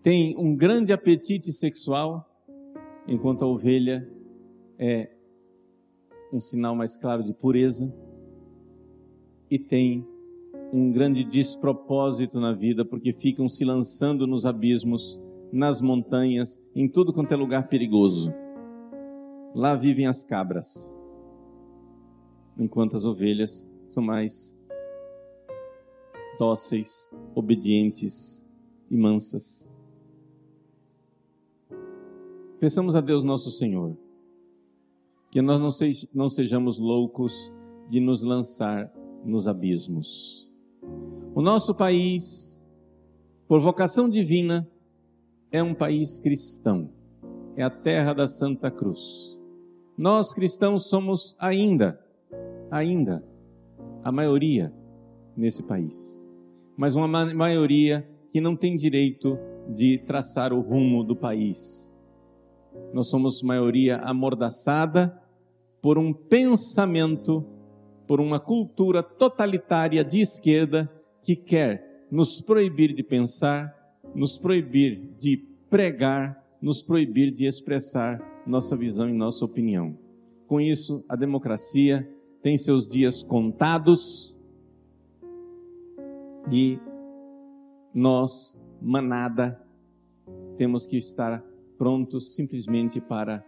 Tem 0.03 0.37
um 0.37 0.55
grande 0.55 0.93
apetite 0.93 1.53
sexual, 1.53 2.29
enquanto 3.07 3.45
a 3.45 3.47
ovelha 3.47 4.09
é 4.79 5.11
um 6.33 6.41
sinal 6.41 6.75
mais 6.75 6.97
claro 6.97 7.23
de 7.23 7.33
pureza 7.33 7.93
e 9.51 9.59
tem 9.59 10.07
um 10.73 10.91
grande 10.91 11.23
despropósito 11.23 12.41
na 12.41 12.53
vida, 12.53 12.85
porque 12.85 13.13
ficam 13.13 13.49
se 13.49 13.65
lançando 13.65 14.27
nos 14.27 14.45
abismos, 14.45 15.21
nas 15.53 15.81
montanhas, 15.81 16.61
em 16.75 16.89
tudo 16.89 17.13
quanto 17.13 17.33
é 17.33 17.37
lugar 17.37 17.69
perigoso. 17.69 18.33
Lá 19.55 19.77
vivem 19.77 20.07
as 20.07 20.25
cabras, 20.25 20.99
enquanto 22.59 22.97
as 22.97 23.05
ovelhas 23.05 23.71
são 23.87 24.03
mais 24.03 24.59
dóceis, 26.39 27.13
obedientes 27.35 28.45
e 28.91 28.97
mansas. 28.97 29.74
Peçamos 32.65 32.97
a 32.97 33.03
Deus 33.03 33.23
nosso 33.23 33.51
Senhor 33.51 33.95
que 35.31 35.43
nós 35.43 35.61
não 36.15 36.31
sejamos 36.31 36.79
loucos 36.79 37.53
de 37.91 38.01
nos 38.01 38.23
lançar 38.23 38.91
nos 39.23 39.47
abismos 39.47 40.51
o 41.35 41.43
nosso 41.43 41.75
país, 41.75 42.65
por 43.47 43.61
vocação 43.61 44.09
divina, 44.09 44.67
é 45.53 45.63
um 45.63 45.75
país 45.75 46.19
cristão. 46.21 46.89
É 47.55 47.63
a 47.63 47.69
terra 47.69 48.15
da 48.15 48.27
Santa 48.27 48.71
Cruz. 48.71 49.39
Nós 49.95 50.33
cristãos 50.33 50.89
somos 50.89 51.37
ainda, 51.39 52.01
ainda, 52.71 53.23
a 54.03 54.11
maioria 54.11 54.73
nesse 55.37 55.63
país. 55.63 56.27
Mas 56.79 56.97
uma 56.97 57.07
maioria 57.35 58.09
que 58.31 58.41
não 58.41 58.57
tem 58.57 58.75
direito 58.75 59.39
de 59.69 59.99
traçar 59.99 60.51
o 60.51 60.63
rumo 60.63 61.05
do 61.05 61.15
país. 61.15 61.94
Nós 62.93 63.09
somos 63.09 63.43
maioria 63.43 63.97
amordaçada 63.99 65.21
por 65.83 65.99
um 65.99 66.13
pensamento, 66.13 67.45
por 68.07 68.21
uma 68.21 68.41
cultura 68.41 69.03
totalitária 69.03 70.05
de 70.05 70.21
esquerda 70.21 70.91
que 71.23 71.37
quer 71.37 72.07
nos 72.11 72.41
proibir 72.41 72.95
de 72.95 73.03
pensar, 73.03 73.75
nos 74.15 74.39
proibir 74.39 75.15
de 75.19 75.37
pregar, 75.69 76.43
nos 76.61 76.83
proibir 76.83 77.33
de 77.33 77.47
expressar 77.47 78.21
nossa 78.47 78.77
visão 78.77 79.09
e 79.09 79.13
nossa 79.13 79.45
opinião. 79.45 79.99
Com 80.47 80.61
isso, 80.61 81.05
a 81.09 81.17
democracia 81.17 82.09
tem 82.43 82.57
seus 82.57 82.87
dias 82.87 83.23
contados 83.23 84.37
e 86.53 86.79
nós, 87.93 88.61
manada, 88.81 89.61
temos 90.57 90.87
que 90.87 90.99
estar 90.99 91.43
prontos 91.85 92.35
simplesmente 92.35 92.99
para 92.99 93.45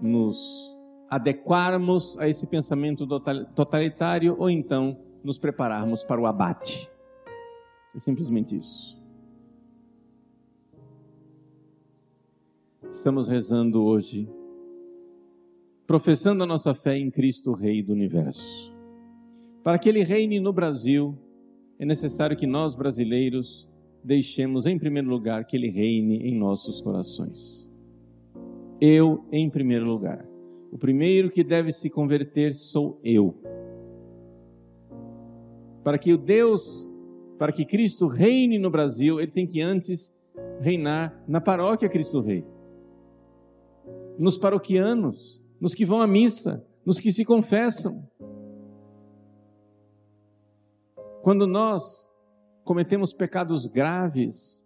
nos 0.00 0.74
adequarmos 1.10 2.16
a 2.18 2.26
esse 2.26 2.46
pensamento 2.46 3.06
totalitário 3.54 4.34
ou 4.38 4.48
então 4.48 4.98
nos 5.22 5.38
prepararmos 5.38 6.02
para 6.02 6.18
o 6.18 6.24
abate. 6.24 6.90
É 7.94 7.98
simplesmente 7.98 8.56
isso. 8.56 8.98
Estamos 12.90 13.28
rezando 13.28 13.84
hoje, 13.84 14.26
professando 15.86 16.44
a 16.44 16.46
nossa 16.46 16.72
fé 16.72 16.96
em 16.96 17.10
Cristo, 17.10 17.52
Rei 17.52 17.82
do 17.82 17.92
Universo. 17.92 18.74
Para 19.62 19.78
que 19.78 19.90
Ele 19.90 20.02
reine 20.02 20.40
no 20.40 20.54
Brasil, 20.54 21.18
é 21.78 21.84
necessário 21.84 22.34
que 22.34 22.46
nós, 22.46 22.74
brasileiros, 22.74 23.70
deixemos 24.04 24.66
em 24.66 24.78
primeiro 24.78 25.08
lugar 25.08 25.44
que 25.44 25.56
Ele 25.56 25.70
reine 25.70 26.18
em 26.18 26.38
nossos 26.38 26.80
corações. 26.80 27.68
Eu, 28.80 29.24
em 29.30 29.48
primeiro 29.48 29.84
lugar. 29.84 30.26
O 30.70 30.78
primeiro 30.78 31.30
que 31.30 31.44
deve 31.44 31.70
se 31.70 31.90
converter 31.90 32.54
sou 32.54 32.98
eu 33.04 33.36
para 35.82 35.98
que 35.98 36.12
o 36.12 36.18
Deus, 36.18 36.88
para 37.38 37.52
que 37.52 37.64
Cristo 37.64 38.06
reine 38.06 38.58
no 38.58 38.70
Brasil, 38.70 39.20
ele 39.20 39.30
tem 39.30 39.46
que 39.46 39.60
antes 39.60 40.14
reinar 40.60 41.22
na 41.26 41.40
paróquia 41.40 41.88
Cristo 41.88 42.20
Rei. 42.20 42.44
Nos 44.18 44.38
paroquianos, 44.38 45.42
nos 45.60 45.74
que 45.74 45.84
vão 45.84 46.00
à 46.00 46.06
missa, 46.06 46.64
nos 46.84 47.00
que 47.00 47.12
se 47.12 47.24
confessam. 47.24 48.08
Quando 51.22 51.46
nós 51.46 52.10
cometemos 52.64 53.12
pecados 53.12 53.66
graves, 53.66 54.62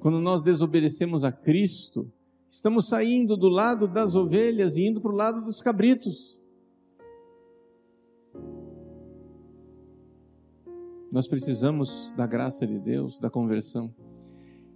quando 0.00 0.20
nós 0.20 0.42
desobedecemos 0.42 1.24
a 1.24 1.32
Cristo, 1.32 2.12
estamos 2.50 2.88
saindo 2.88 3.36
do 3.36 3.48
lado 3.48 3.88
das 3.88 4.14
ovelhas 4.14 4.76
e 4.76 4.86
indo 4.86 5.00
para 5.00 5.12
o 5.12 5.16
lado 5.16 5.40
dos 5.40 5.60
cabritos. 5.60 6.38
Nós 11.10 11.28
precisamos 11.28 12.12
da 12.16 12.26
graça 12.26 12.66
de 12.66 12.78
Deus, 12.78 13.18
da 13.18 13.30
conversão. 13.30 13.94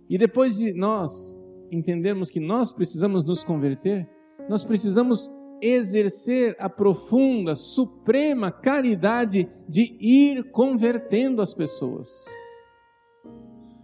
E 0.08 0.16
depois 0.16 0.56
de 0.56 0.72
nós 0.72 1.38
entendermos 1.70 2.30
que 2.30 2.40
nós 2.40 2.72
precisamos 2.72 3.24
nos 3.24 3.44
converter, 3.44 4.08
nós 4.48 4.64
precisamos 4.64 5.30
exercer 5.62 6.56
a 6.58 6.68
profunda, 6.68 7.54
suprema 7.54 8.50
caridade 8.50 9.48
de 9.68 9.96
ir 10.00 10.50
convertendo 10.50 11.42
as 11.42 11.54
pessoas. 11.54 12.24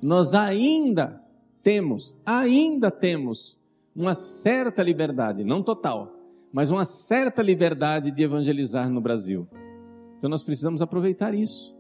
Nós 0.02 0.34
ainda 0.34 1.22
temos, 1.62 2.16
ainda 2.24 2.90
temos 2.90 3.58
uma 3.94 4.14
certa 4.14 4.82
liberdade, 4.82 5.44
não 5.44 5.62
total, 5.62 6.12
mas 6.52 6.70
uma 6.70 6.84
certa 6.84 7.42
liberdade 7.42 8.10
de 8.10 8.22
evangelizar 8.22 8.90
no 8.90 9.00
Brasil. 9.00 9.48
Então 10.18 10.28
nós 10.28 10.42
precisamos 10.42 10.82
aproveitar 10.82 11.34
isso 11.34 11.74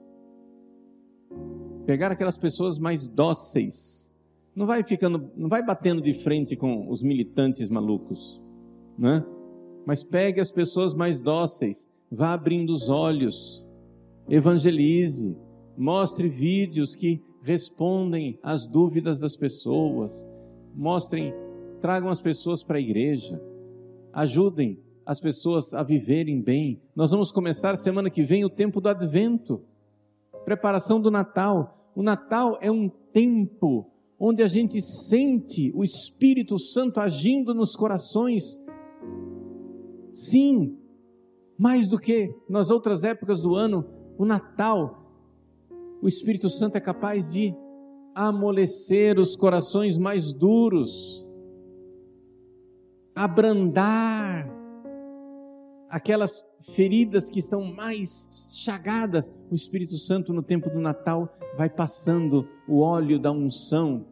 pegar 1.84 2.10
aquelas 2.10 2.38
pessoas 2.38 2.78
mais 2.78 3.06
dóceis. 3.06 4.16
Não 4.54 4.66
vai 4.66 4.82
ficando, 4.82 5.30
não 5.36 5.48
vai 5.48 5.64
batendo 5.64 6.00
de 6.00 6.14
frente 6.14 6.56
com 6.56 6.88
os 6.88 7.02
militantes 7.02 7.68
malucos, 7.68 8.40
né? 8.98 9.24
Mas 9.86 10.02
pegue 10.02 10.40
as 10.40 10.50
pessoas 10.50 10.94
mais 10.94 11.20
dóceis, 11.20 11.88
vá 12.10 12.32
abrindo 12.32 12.70
os 12.70 12.88
olhos, 12.88 13.64
evangelize, 14.28 15.36
mostre 15.76 16.28
vídeos 16.28 16.94
que 16.94 17.22
respondem 17.42 18.38
às 18.42 18.66
dúvidas 18.66 19.20
das 19.20 19.36
pessoas, 19.36 20.26
mostrem, 20.74 21.34
tragam 21.80 22.08
as 22.08 22.22
pessoas 22.22 22.64
para 22.64 22.78
a 22.78 22.80
igreja, 22.80 23.40
ajudem 24.12 24.78
as 25.04 25.20
pessoas 25.20 25.74
a 25.74 25.82
viverem 25.82 26.40
bem. 26.40 26.80
Nós 26.96 27.10
vamos 27.10 27.30
começar 27.30 27.76
semana 27.76 28.08
que 28.08 28.24
vem 28.24 28.44
o 28.44 28.50
tempo 28.50 28.80
do 28.80 28.88
advento, 28.88 29.60
preparação 30.44 31.00
do 31.00 31.10
Natal. 31.10 31.90
O 31.94 32.02
Natal 32.02 32.56
é 32.60 32.70
um 32.70 32.88
tempo 33.12 33.90
onde 34.18 34.42
a 34.42 34.48
gente 34.48 34.80
sente 34.80 35.70
o 35.74 35.84
Espírito 35.84 36.58
Santo 36.58 37.00
agindo 37.00 37.54
nos 37.54 37.76
corações. 37.76 38.42
Sim, 40.14 40.78
mais 41.58 41.88
do 41.88 41.98
que 41.98 42.32
nas 42.48 42.70
outras 42.70 43.02
épocas 43.02 43.42
do 43.42 43.56
ano, 43.56 43.84
o 44.16 44.24
Natal, 44.24 45.12
o 46.00 46.06
Espírito 46.06 46.48
Santo 46.48 46.76
é 46.76 46.80
capaz 46.80 47.32
de 47.32 47.52
amolecer 48.14 49.18
os 49.18 49.34
corações 49.34 49.98
mais 49.98 50.32
duros, 50.32 51.26
abrandar 53.12 54.48
aquelas 55.90 56.46
feridas 56.62 57.28
que 57.28 57.40
estão 57.40 57.64
mais 57.74 58.54
chagadas. 58.64 59.28
O 59.50 59.54
Espírito 59.56 59.98
Santo, 59.98 60.32
no 60.32 60.44
tempo 60.44 60.70
do 60.70 60.80
Natal, 60.80 61.28
vai 61.56 61.68
passando 61.68 62.48
o 62.68 62.78
óleo 62.78 63.18
da 63.18 63.32
unção. 63.32 64.06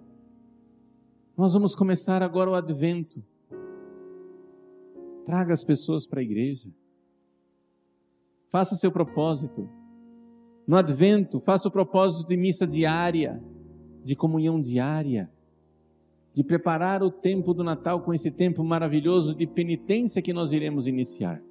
Nós 1.36 1.52
vamos 1.52 1.76
começar 1.76 2.24
agora 2.24 2.50
o 2.50 2.54
advento. 2.54 3.22
Traga 5.24 5.52
as 5.52 5.64
pessoas 5.64 6.06
para 6.06 6.20
a 6.20 6.22
igreja. 6.22 6.70
Faça 8.50 8.76
seu 8.76 8.90
propósito. 8.92 9.68
No 10.66 10.76
advento, 10.76 11.40
faça 11.40 11.68
o 11.68 11.72
propósito 11.72 12.28
de 12.28 12.36
missa 12.36 12.66
diária, 12.66 13.42
de 14.04 14.14
comunhão 14.14 14.60
diária, 14.60 15.30
de 16.32 16.42
preparar 16.42 17.02
o 17.02 17.10
tempo 17.10 17.52
do 17.52 17.62
Natal 17.62 18.02
com 18.02 18.14
esse 18.14 18.30
tempo 18.30 18.64
maravilhoso 18.64 19.34
de 19.34 19.46
penitência 19.46 20.22
que 20.22 20.32
nós 20.32 20.52
iremos 20.52 20.86
iniciar. 20.86 21.42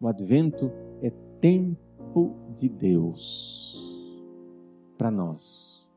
O 0.00 0.08
advento 0.08 0.70
é 1.02 1.10
tempo 1.40 2.36
de 2.56 2.68
Deus 2.68 3.78
para 4.96 5.10
nós. 5.10 5.88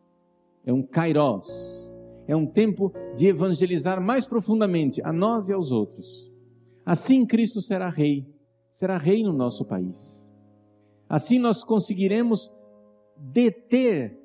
É 0.66 0.74
um 0.74 0.82
kairos. 0.82 1.95
É 2.28 2.36
um 2.36 2.46
tempo 2.46 2.92
de 3.16 3.28
evangelizar 3.28 4.02
mais 4.02 4.28
profundamente 4.28 5.02
a 5.04 5.14
nós 5.14 5.48
e 5.48 5.54
aos 5.54 5.72
outros. 5.72 6.32
Assim 6.86 7.26
Cristo 7.26 7.62
será 7.62 7.90
rei 7.90 8.36
será 8.76 8.98
rei 8.98 9.24
no 9.24 9.32
nosso 9.32 9.64
país. 9.64 10.30
Assim 11.08 11.40
nós 11.40 11.64
conseguiremos 11.64 12.52
deter 13.16 14.20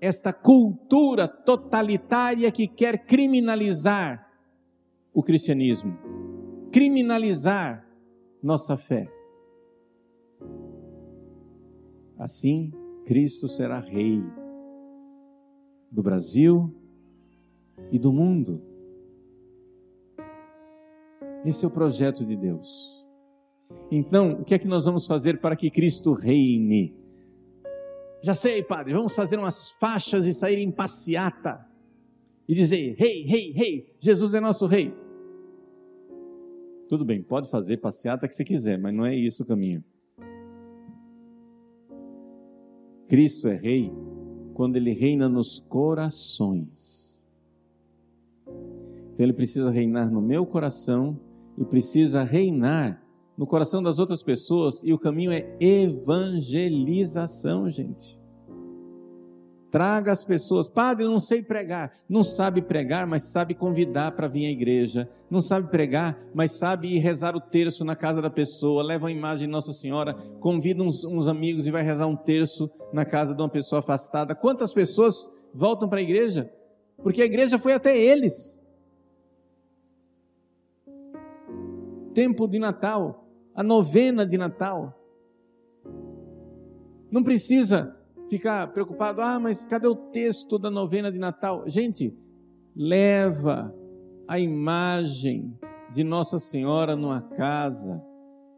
esta 0.00 0.32
cultura 0.32 1.28
totalitária 1.28 2.50
que 2.50 2.66
quer 2.66 3.06
criminalizar 3.06 4.28
o 5.14 5.22
cristianismo, 5.22 5.96
criminalizar 6.72 7.86
nossa 8.42 8.76
fé. 8.76 9.06
Assim, 12.18 12.72
Cristo 13.06 13.46
será 13.46 13.78
rei 13.78 14.20
do 15.92 16.02
Brasil 16.02 16.74
e 17.90 17.98
do 17.98 18.12
mundo. 18.12 18.62
Esse 21.44 21.64
é 21.64 21.68
o 21.68 21.70
projeto 21.70 22.24
de 22.24 22.36
Deus. 22.36 23.02
Então, 23.90 24.40
o 24.40 24.44
que 24.44 24.54
é 24.54 24.58
que 24.58 24.68
nós 24.68 24.84
vamos 24.84 25.06
fazer 25.06 25.40
para 25.40 25.56
que 25.56 25.70
Cristo 25.70 26.12
reine? 26.12 26.94
Já 28.22 28.34
sei, 28.34 28.62
padre, 28.62 28.92
vamos 28.92 29.14
fazer 29.14 29.38
umas 29.38 29.72
faixas 29.72 30.24
e 30.24 30.32
sair 30.32 30.58
em 30.58 30.70
passeata 30.70 31.66
e 32.48 32.54
dizer: 32.54 32.94
Rei, 32.96 33.24
rei, 33.24 33.52
rei, 33.52 33.96
Jesus 33.98 34.32
é 34.34 34.40
nosso 34.40 34.66
rei. 34.66 34.94
Tudo 36.88 37.04
bem, 37.04 37.22
pode 37.22 37.50
fazer 37.50 37.78
passeata 37.78 38.28
que 38.28 38.34
você 38.34 38.44
quiser, 38.44 38.78
mas 38.78 38.94
não 38.94 39.04
é 39.04 39.16
isso 39.16 39.42
o 39.42 39.46
caminho. 39.46 39.82
Cristo 43.08 43.48
é 43.48 43.56
rei 43.56 43.92
quando 44.54 44.76
ele 44.76 44.92
reina 44.92 45.28
nos 45.28 45.58
corações. 45.58 47.11
Então 49.22 49.28
ele 49.28 49.36
precisa 49.36 49.70
reinar 49.70 50.10
no 50.10 50.20
meu 50.20 50.44
coração 50.44 51.16
e 51.56 51.64
precisa 51.64 52.24
reinar 52.24 53.00
no 53.38 53.46
coração 53.46 53.80
das 53.80 54.00
outras 54.00 54.20
pessoas 54.20 54.82
e 54.82 54.92
o 54.92 54.98
caminho 54.98 55.30
é 55.30 55.48
evangelização, 55.60 57.70
gente. 57.70 58.20
Traga 59.70 60.10
as 60.10 60.24
pessoas. 60.24 60.68
Padre, 60.68 61.04
não 61.04 61.20
sei 61.20 61.40
pregar. 61.40 61.92
Não 62.08 62.24
sabe 62.24 62.62
pregar, 62.62 63.06
mas 63.06 63.30
sabe 63.30 63.54
convidar 63.54 64.10
para 64.16 64.26
vir 64.26 64.46
à 64.46 64.50
igreja. 64.50 65.08
Não 65.30 65.40
sabe 65.40 65.70
pregar, 65.70 66.18
mas 66.34 66.58
sabe 66.58 66.88
ir 66.88 66.98
rezar 66.98 67.36
o 67.36 67.40
terço 67.40 67.84
na 67.84 67.94
casa 67.94 68.20
da 68.20 68.28
pessoa. 68.28 68.82
Leva 68.82 69.04
uma 69.04 69.12
imagem 69.12 69.46
de 69.46 69.52
Nossa 69.52 69.72
Senhora, 69.72 70.14
convida 70.40 70.82
uns, 70.82 71.04
uns 71.04 71.28
amigos 71.28 71.64
e 71.64 71.70
vai 71.70 71.84
rezar 71.84 72.08
um 72.08 72.16
terço 72.16 72.68
na 72.92 73.04
casa 73.04 73.36
de 73.36 73.40
uma 73.40 73.48
pessoa 73.48 73.78
afastada. 73.78 74.34
Quantas 74.34 74.74
pessoas 74.74 75.30
voltam 75.54 75.88
para 75.88 76.00
a 76.00 76.02
igreja? 76.02 76.52
Porque 77.00 77.22
a 77.22 77.26
igreja 77.26 77.56
foi 77.56 77.72
até 77.72 77.96
eles. 77.96 78.60
Tempo 82.14 82.46
de 82.46 82.58
Natal, 82.58 83.26
a 83.54 83.62
novena 83.62 84.26
de 84.26 84.36
Natal. 84.36 84.98
Não 87.10 87.22
precisa 87.22 87.96
ficar 88.28 88.72
preocupado, 88.72 89.20
ah, 89.20 89.38
mas 89.38 89.64
cadê 89.64 89.86
o 89.86 89.96
texto 89.96 90.58
da 90.58 90.70
novena 90.70 91.10
de 91.10 91.18
Natal? 91.18 91.64
Gente, 91.66 92.16
leva 92.74 93.74
a 94.26 94.38
imagem 94.38 95.56
de 95.90 96.02
Nossa 96.04 96.38
Senhora 96.38 96.96
numa 96.96 97.20
casa 97.20 98.02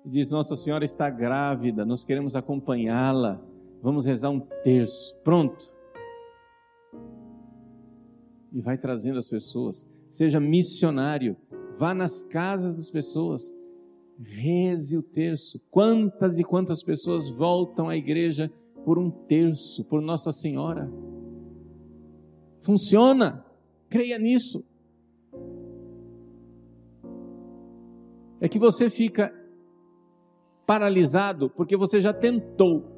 diz: 0.04 0.28
Nossa 0.28 0.54
Senhora 0.54 0.84
está 0.84 1.08
grávida, 1.08 1.84
nós 1.84 2.04
queremos 2.04 2.36
acompanhá-la, 2.36 3.40
vamos 3.82 4.04
rezar 4.04 4.30
um 4.30 4.40
terço. 4.40 5.16
Pronto. 5.24 5.72
E 8.52 8.60
vai 8.60 8.76
trazendo 8.76 9.18
as 9.18 9.28
pessoas. 9.28 9.88
Seja 10.06 10.38
missionário, 10.38 11.36
vá 11.78 11.94
nas 11.94 12.24
casas 12.24 12.76
das 12.76 12.90
pessoas 12.90 13.52
Reze 14.18 14.96
o 14.96 15.02
terço. 15.02 15.60
Quantas 15.70 16.38
e 16.38 16.44
quantas 16.44 16.82
pessoas 16.82 17.30
voltam 17.30 17.88
à 17.88 17.96
igreja 17.96 18.50
por 18.84 18.98
um 18.98 19.10
terço, 19.10 19.84
por 19.84 20.00
Nossa 20.00 20.30
Senhora? 20.30 20.90
Funciona. 22.60 23.44
Creia 23.88 24.18
nisso. 24.18 24.64
É 28.40 28.48
que 28.48 28.58
você 28.58 28.88
fica 28.88 29.32
paralisado 30.66 31.50
porque 31.50 31.76
você 31.76 32.00
já 32.00 32.12
tentou. 32.12 32.92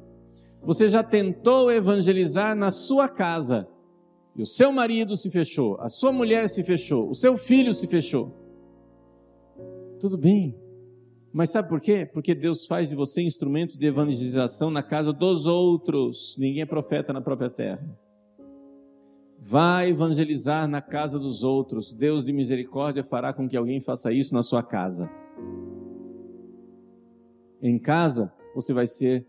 Você 0.61 0.89
já 0.89 1.03
tentou 1.03 1.71
evangelizar 1.71 2.55
na 2.55 2.69
sua 2.69 3.07
casa. 3.07 3.67
E 4.35 4.41
o 4.41 4.45
seu 4.45 4.71
marido 4.71 5.17
se 5.17 5.31
fechou, 5.31 5.81
a 5.81 5.89
sua 5.89 6.11
mulher 6.11 6.47
se 6.47 6.63
fechou, 6.63 7.09
o 7.09 7.15
seu 7.15 7.37
filho 7.37 7.73
se 7.73 7.87
fechou. 7.87 8.46
Tudo 9.99 10.17
bem, 10.17 10.55
mas 11.33 11.51
sabe 11.51 11.69
por 11.69 11.81
quê? 11.81 12.05
Porque 12.05 12.33
Deus 12.33 12.65
faz 12.65 12.89
de 12.89 12.95
você 12.95 13.21
instrumento 13.21 13.77
de 13.77 13.85
evangelização 13.85 14.71
na 14.71 14.81
casa 14.81 15.11
dos 15.11 15.45
outros. 15.45 16.35
Ninguém 16.37 16.61
é 16.61 16.65
profeta 16.65 17.11
na 17.11 17.21
própria 17.21 17.49
terra. 17.49 17.87
Vai 19.39 19.89
evangelizar 19.89 20.67
na 20.67 20.81
casa 20.81 21.19
dos 21.19 21.43
outros. 21.43 21.93
Deus 21.93 22.25
de 22.25 22.33
misericórdia 22.33 23.03
fará 23.03 23.33
com 23.33 23.47
que 23.47 23.57
alguém 23.57 23.79
faça 23.79 24.11
isso 24.11 24.33
na 24.33 24.41
sua 24.41 24.63
casa. 24.63 25.09
Em 27.61 27.77
casa, 27.77 28.33
você 28.55 28.73
vai 28.73 28.87
ser 28.87 29.25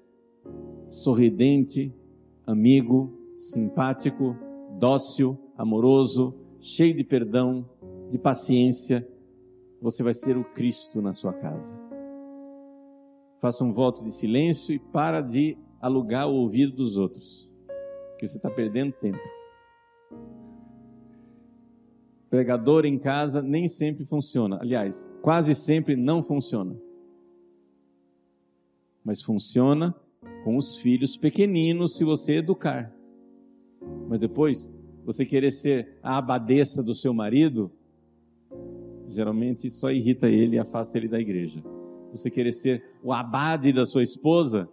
sorridente, 0.90 1.94
amigo, 2.46 3.12
simpático, 3.36 4.36
dócil, 4.78 5.38
amoroso, 5.56 6.34
cheio 6.60 6.94
de 6.94 7.04
perdão, 7.04 7.68
de 8.10 8.18
paciência. 8.18 9.06
Você 9.80 10.02
vai 10.02 10.14
ser 10.14 10.36
o 10.36 10.44
Cristo 10.44 11.00
na 11.00 11.12
sua 11.12 11.32
casa 11.32 11.88
faça 13.40 13.64
um 13.64 13.72
voto 13.72 14.04
de 14.04 14.12
silêncio 14.12 14.74
e 14.74 14.78
para 14.78 15.20
de 15.20 15.56
alugar 15.80 16.28
o 16.28 16.34
ouvido 16.34 16.76
dos 16.76 16.96
outros, 16.96 17.50
que 18.18 18.26
você 18.26 18.36
está 18.36 18.50
perdendo 18.50 18.92
tempo. 18.92 19.18
Pregador 22.28 22.84
em 22.84 22.98
casa 22.98 23.40
nem 23.40 23.68
sempre 23.68 24.04
funciona, 24.04 24.58
aliás, 24.60 25.10
quase 25.22 25.54
sempre 25.54 25.96
não 25.96 26.22
funciona. 26.22 26.76
Mas 29.04 29.22
funciona 29.22 29.94
com 30.44 30.56
os 30.56 30.76
filhos 30.76 31.16
pequeninos 31.16 31.96
se 31.96 32.04
você 32.04 32.36
educar. 32.36 32.94
Mas 34.08 34.18
depois, 34.18 34.74
você 35.04 35.24
querer 35.24 35.52
ser 35.52 35.98
a 36.02 36.18
abadesa 36.18 36.82
do 36.82 36.94
seu 36.94 37.14
marido, 37.14 37.72
geralmente 39.18 39.68
só 39.68 39.90
irrita 39.90 40.28
ele 40.28 40.56
e 40.56 40.58
afasta 40.58 40.96
ele 40.96 41.08
da 41.08 41.18
igreja 41.18 41.62
você 42.12 42.30
querer 42.30 42.52
ser 42.52 42.82
o 43.02 43.12
abade 43.12 43.72
da 43.72 43.84
sua 43.84 44.02
esposa, 44.02 44.68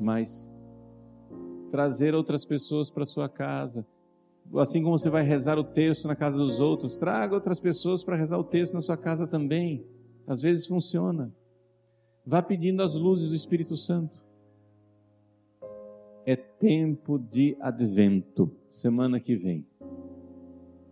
mas 0.00 0.54
trazer 1.70 2.14
outras 2.14 2.44
pessoas 2.44 2.90
para 2.90 3.04
sua 3.04 3.28
casa. 3.28 3.86
Assim 4.54 4.82
como 4.82 4.96
você 4.96 5.10
vai 5.10 5.24
rezar 5.24 5.58
o 5.58 5.64
texto 5.64 6.06
na 6.06 6.14
casa 6.14 6.36
dos 6.36 6.60
outros, 6.60 6.96
traga 6.96 7.34
outras 7.34 7.58
pessoas 7.58 8.04
para 8.04 8.16
rezar 8.16 8.38
o 8.38 8.44
texto 8.44 8.74
na 8.74 8.80
sua 8.80 8.96
casa 8.96 9.26
também. 9.26 9.84
Às 10.26 10.42
vezes 10.42 10.66
funciona. 10.66 11.34
Vá 12.24 12.42
pedindo 12.42 12.82
as 12.82 12.96
luzes 12.96 13.28
do 13.28 13.34
Espírito 13.34 13.76
Santo. 13.76 14.24
É 16.24 16.36
tempo 16.36 17.18
de 17.18 17.56
advento, 17.60 18.50
semana 18.68 19.20
que 19.20 19.36
vem. 19.36 19.66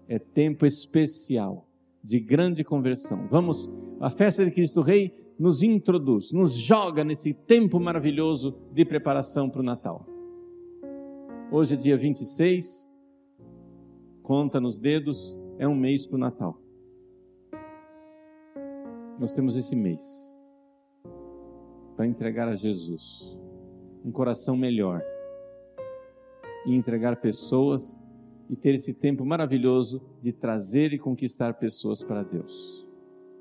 É 0.08 0.18
tempo 0.18 0.66
especial 0.66 1.66
de 2.02 2.20
grande 2.20 2.62
conversão. 2.62 3.26
Vamos, 3.26 3.70
a 4.00 4.10
festa 4.10 4.44
de 4.44 4.50
Cristo 4.50 4.82
Rei 4.82 5.14
nos 5.38 5.62
introduz, 5.62 6.30
nos 6.32 6.54
joga 6.54 7.02
nesse 7.02 7.32
tempo 7.32 7.80
maravilhoso 7.80 8.56
de 8.72 8.84
preparação 8.84 9.48
para 9.48 9.60
o 9.60 9.64
Natal. 9.64 10.06
Hoje 11.50 11.74
é 11.74 11.76
dia 11.76 11.96
26, 11.96 12.92
conta 14.22 14.60
nos 14.60 14.78
dedos, 14.78 15.38
é 15.58 15.66
um 15.66 15.74
mês 15.74 16.06
para 16.06 16.16
o 16.16 16.18
Natal. 16.18 16.60
Nós 19.18 19.32
temos 19.34 19.56
esse 19.56 19.74
mês 19.74 20.40
para 21.96 22.06
entregar 22.06 22.48
a 22.48 22.56
Jesus 22.56 23.38
um 24.04 24.12
coração 24.12 24.56
melhor 24.56 25.02
e 26.66 26.74
entregar 26.74 27.16
pessoas 27.16 27.98
e 28.48 28.56
ter 28.56 28.74
esse 28.74 28.92
tempo 28.92 29.24
maravilhoso 29.24 30.02
de 30.20 30.32
trazer 30.32 30.92
e 30.92 30.98
conquistar 30.98 31.54
pessoas 31.54 32.02
para 32.02 32.22
Deus. 32.22 32.86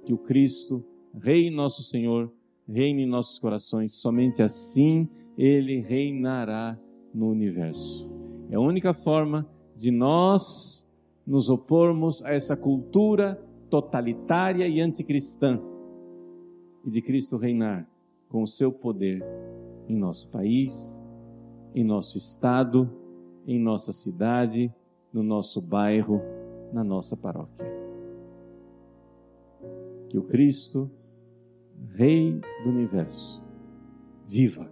Que 0.06 0.14
o 0.14 0.18
Cristo, 0.18 0.84
Rei 1.14 1.50
nosso 1.50 1.84
Senhor, 1.84 2.32
reine 2.68 3.04
em 3.04 3.08
nossos 3.08 3.40
corações, 3.40 3.94
somente 3.94 4.42
assim 4.42 5.08
ele 5.38 5.80
reinará 5.80 6.80
no 7.14 7.30
universo. 7.30 8.10
É 8.50 8.56
a 8.56 8.60
única 8.60 8.94
forma 8.94 9.48
de 9.76 9.92
nós 9.92 10.86
nos 11.26 11.50
opormos 11.50 12.24
a 12.24 12.32
essa 12.32 12.56
cultura 12.56 13.42
totalitária 13.70 14.68
e 14.68 14.80
anticristã 14.80 15.60
e 16.86 16.90
de 16.92 17.02
Cristo 17.02 17.38
reinar 17.38 17.90
com 18.30 18.44
o 18.44 18.48
seu 18.48 18.72
poder 18.72 19.24
em 19.88 19.96
nosso 19.96 20.30
país, 20.30 21.06
em 21.74 21.84
nosso 21.84 22.18
estado, 22.18 22.90
em 23.48 23.60
nossa 23.60 23.92
cidade, 23.92 24.74
no 25.14 25.22
nosso 25.22 25.62
bairro, 25.62 26.20
na 26.74 26.84
nossa 26.84 27.16
paróquia. 27.16 27.66
Que 30.10 30.18
o 30.18 30.24
Cristo, 30.24 30.90
Rei 31.96 32.40
do 32.64 32.70
universo, 32.70 33.44
viva 34.26 34.72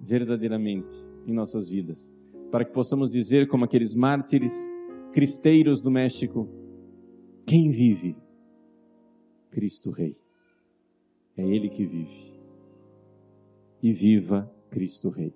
verdadeiramente 0.00 0.92
em 1.26 1.32
nossas 1.32 1.68
vidas, 1.68 2.12
para 2.50 2.64
que 2.64 2.72
possamos 2.72 3.10
dizer, 3.10 3.48
como 3.48 3.64
aqueles 3.64 3.94
mártires 3.94 4.52
cristeiros 5.12 5.80
do 5.82 5.90
México: 5.90 6.48
quem 7.46 7.70
vive? 7.70 8.16
Cristo 9.50 9.90
Rei. 9.90 10.14
É 11.36 11.42
Ele 11.42 11.68
que 11.68 11.86
vive. 11.86 12.34
E 13.82 13.92
viva 13.92 14.50
Cristo 14.70 15.10
Rei. 15.10 15.34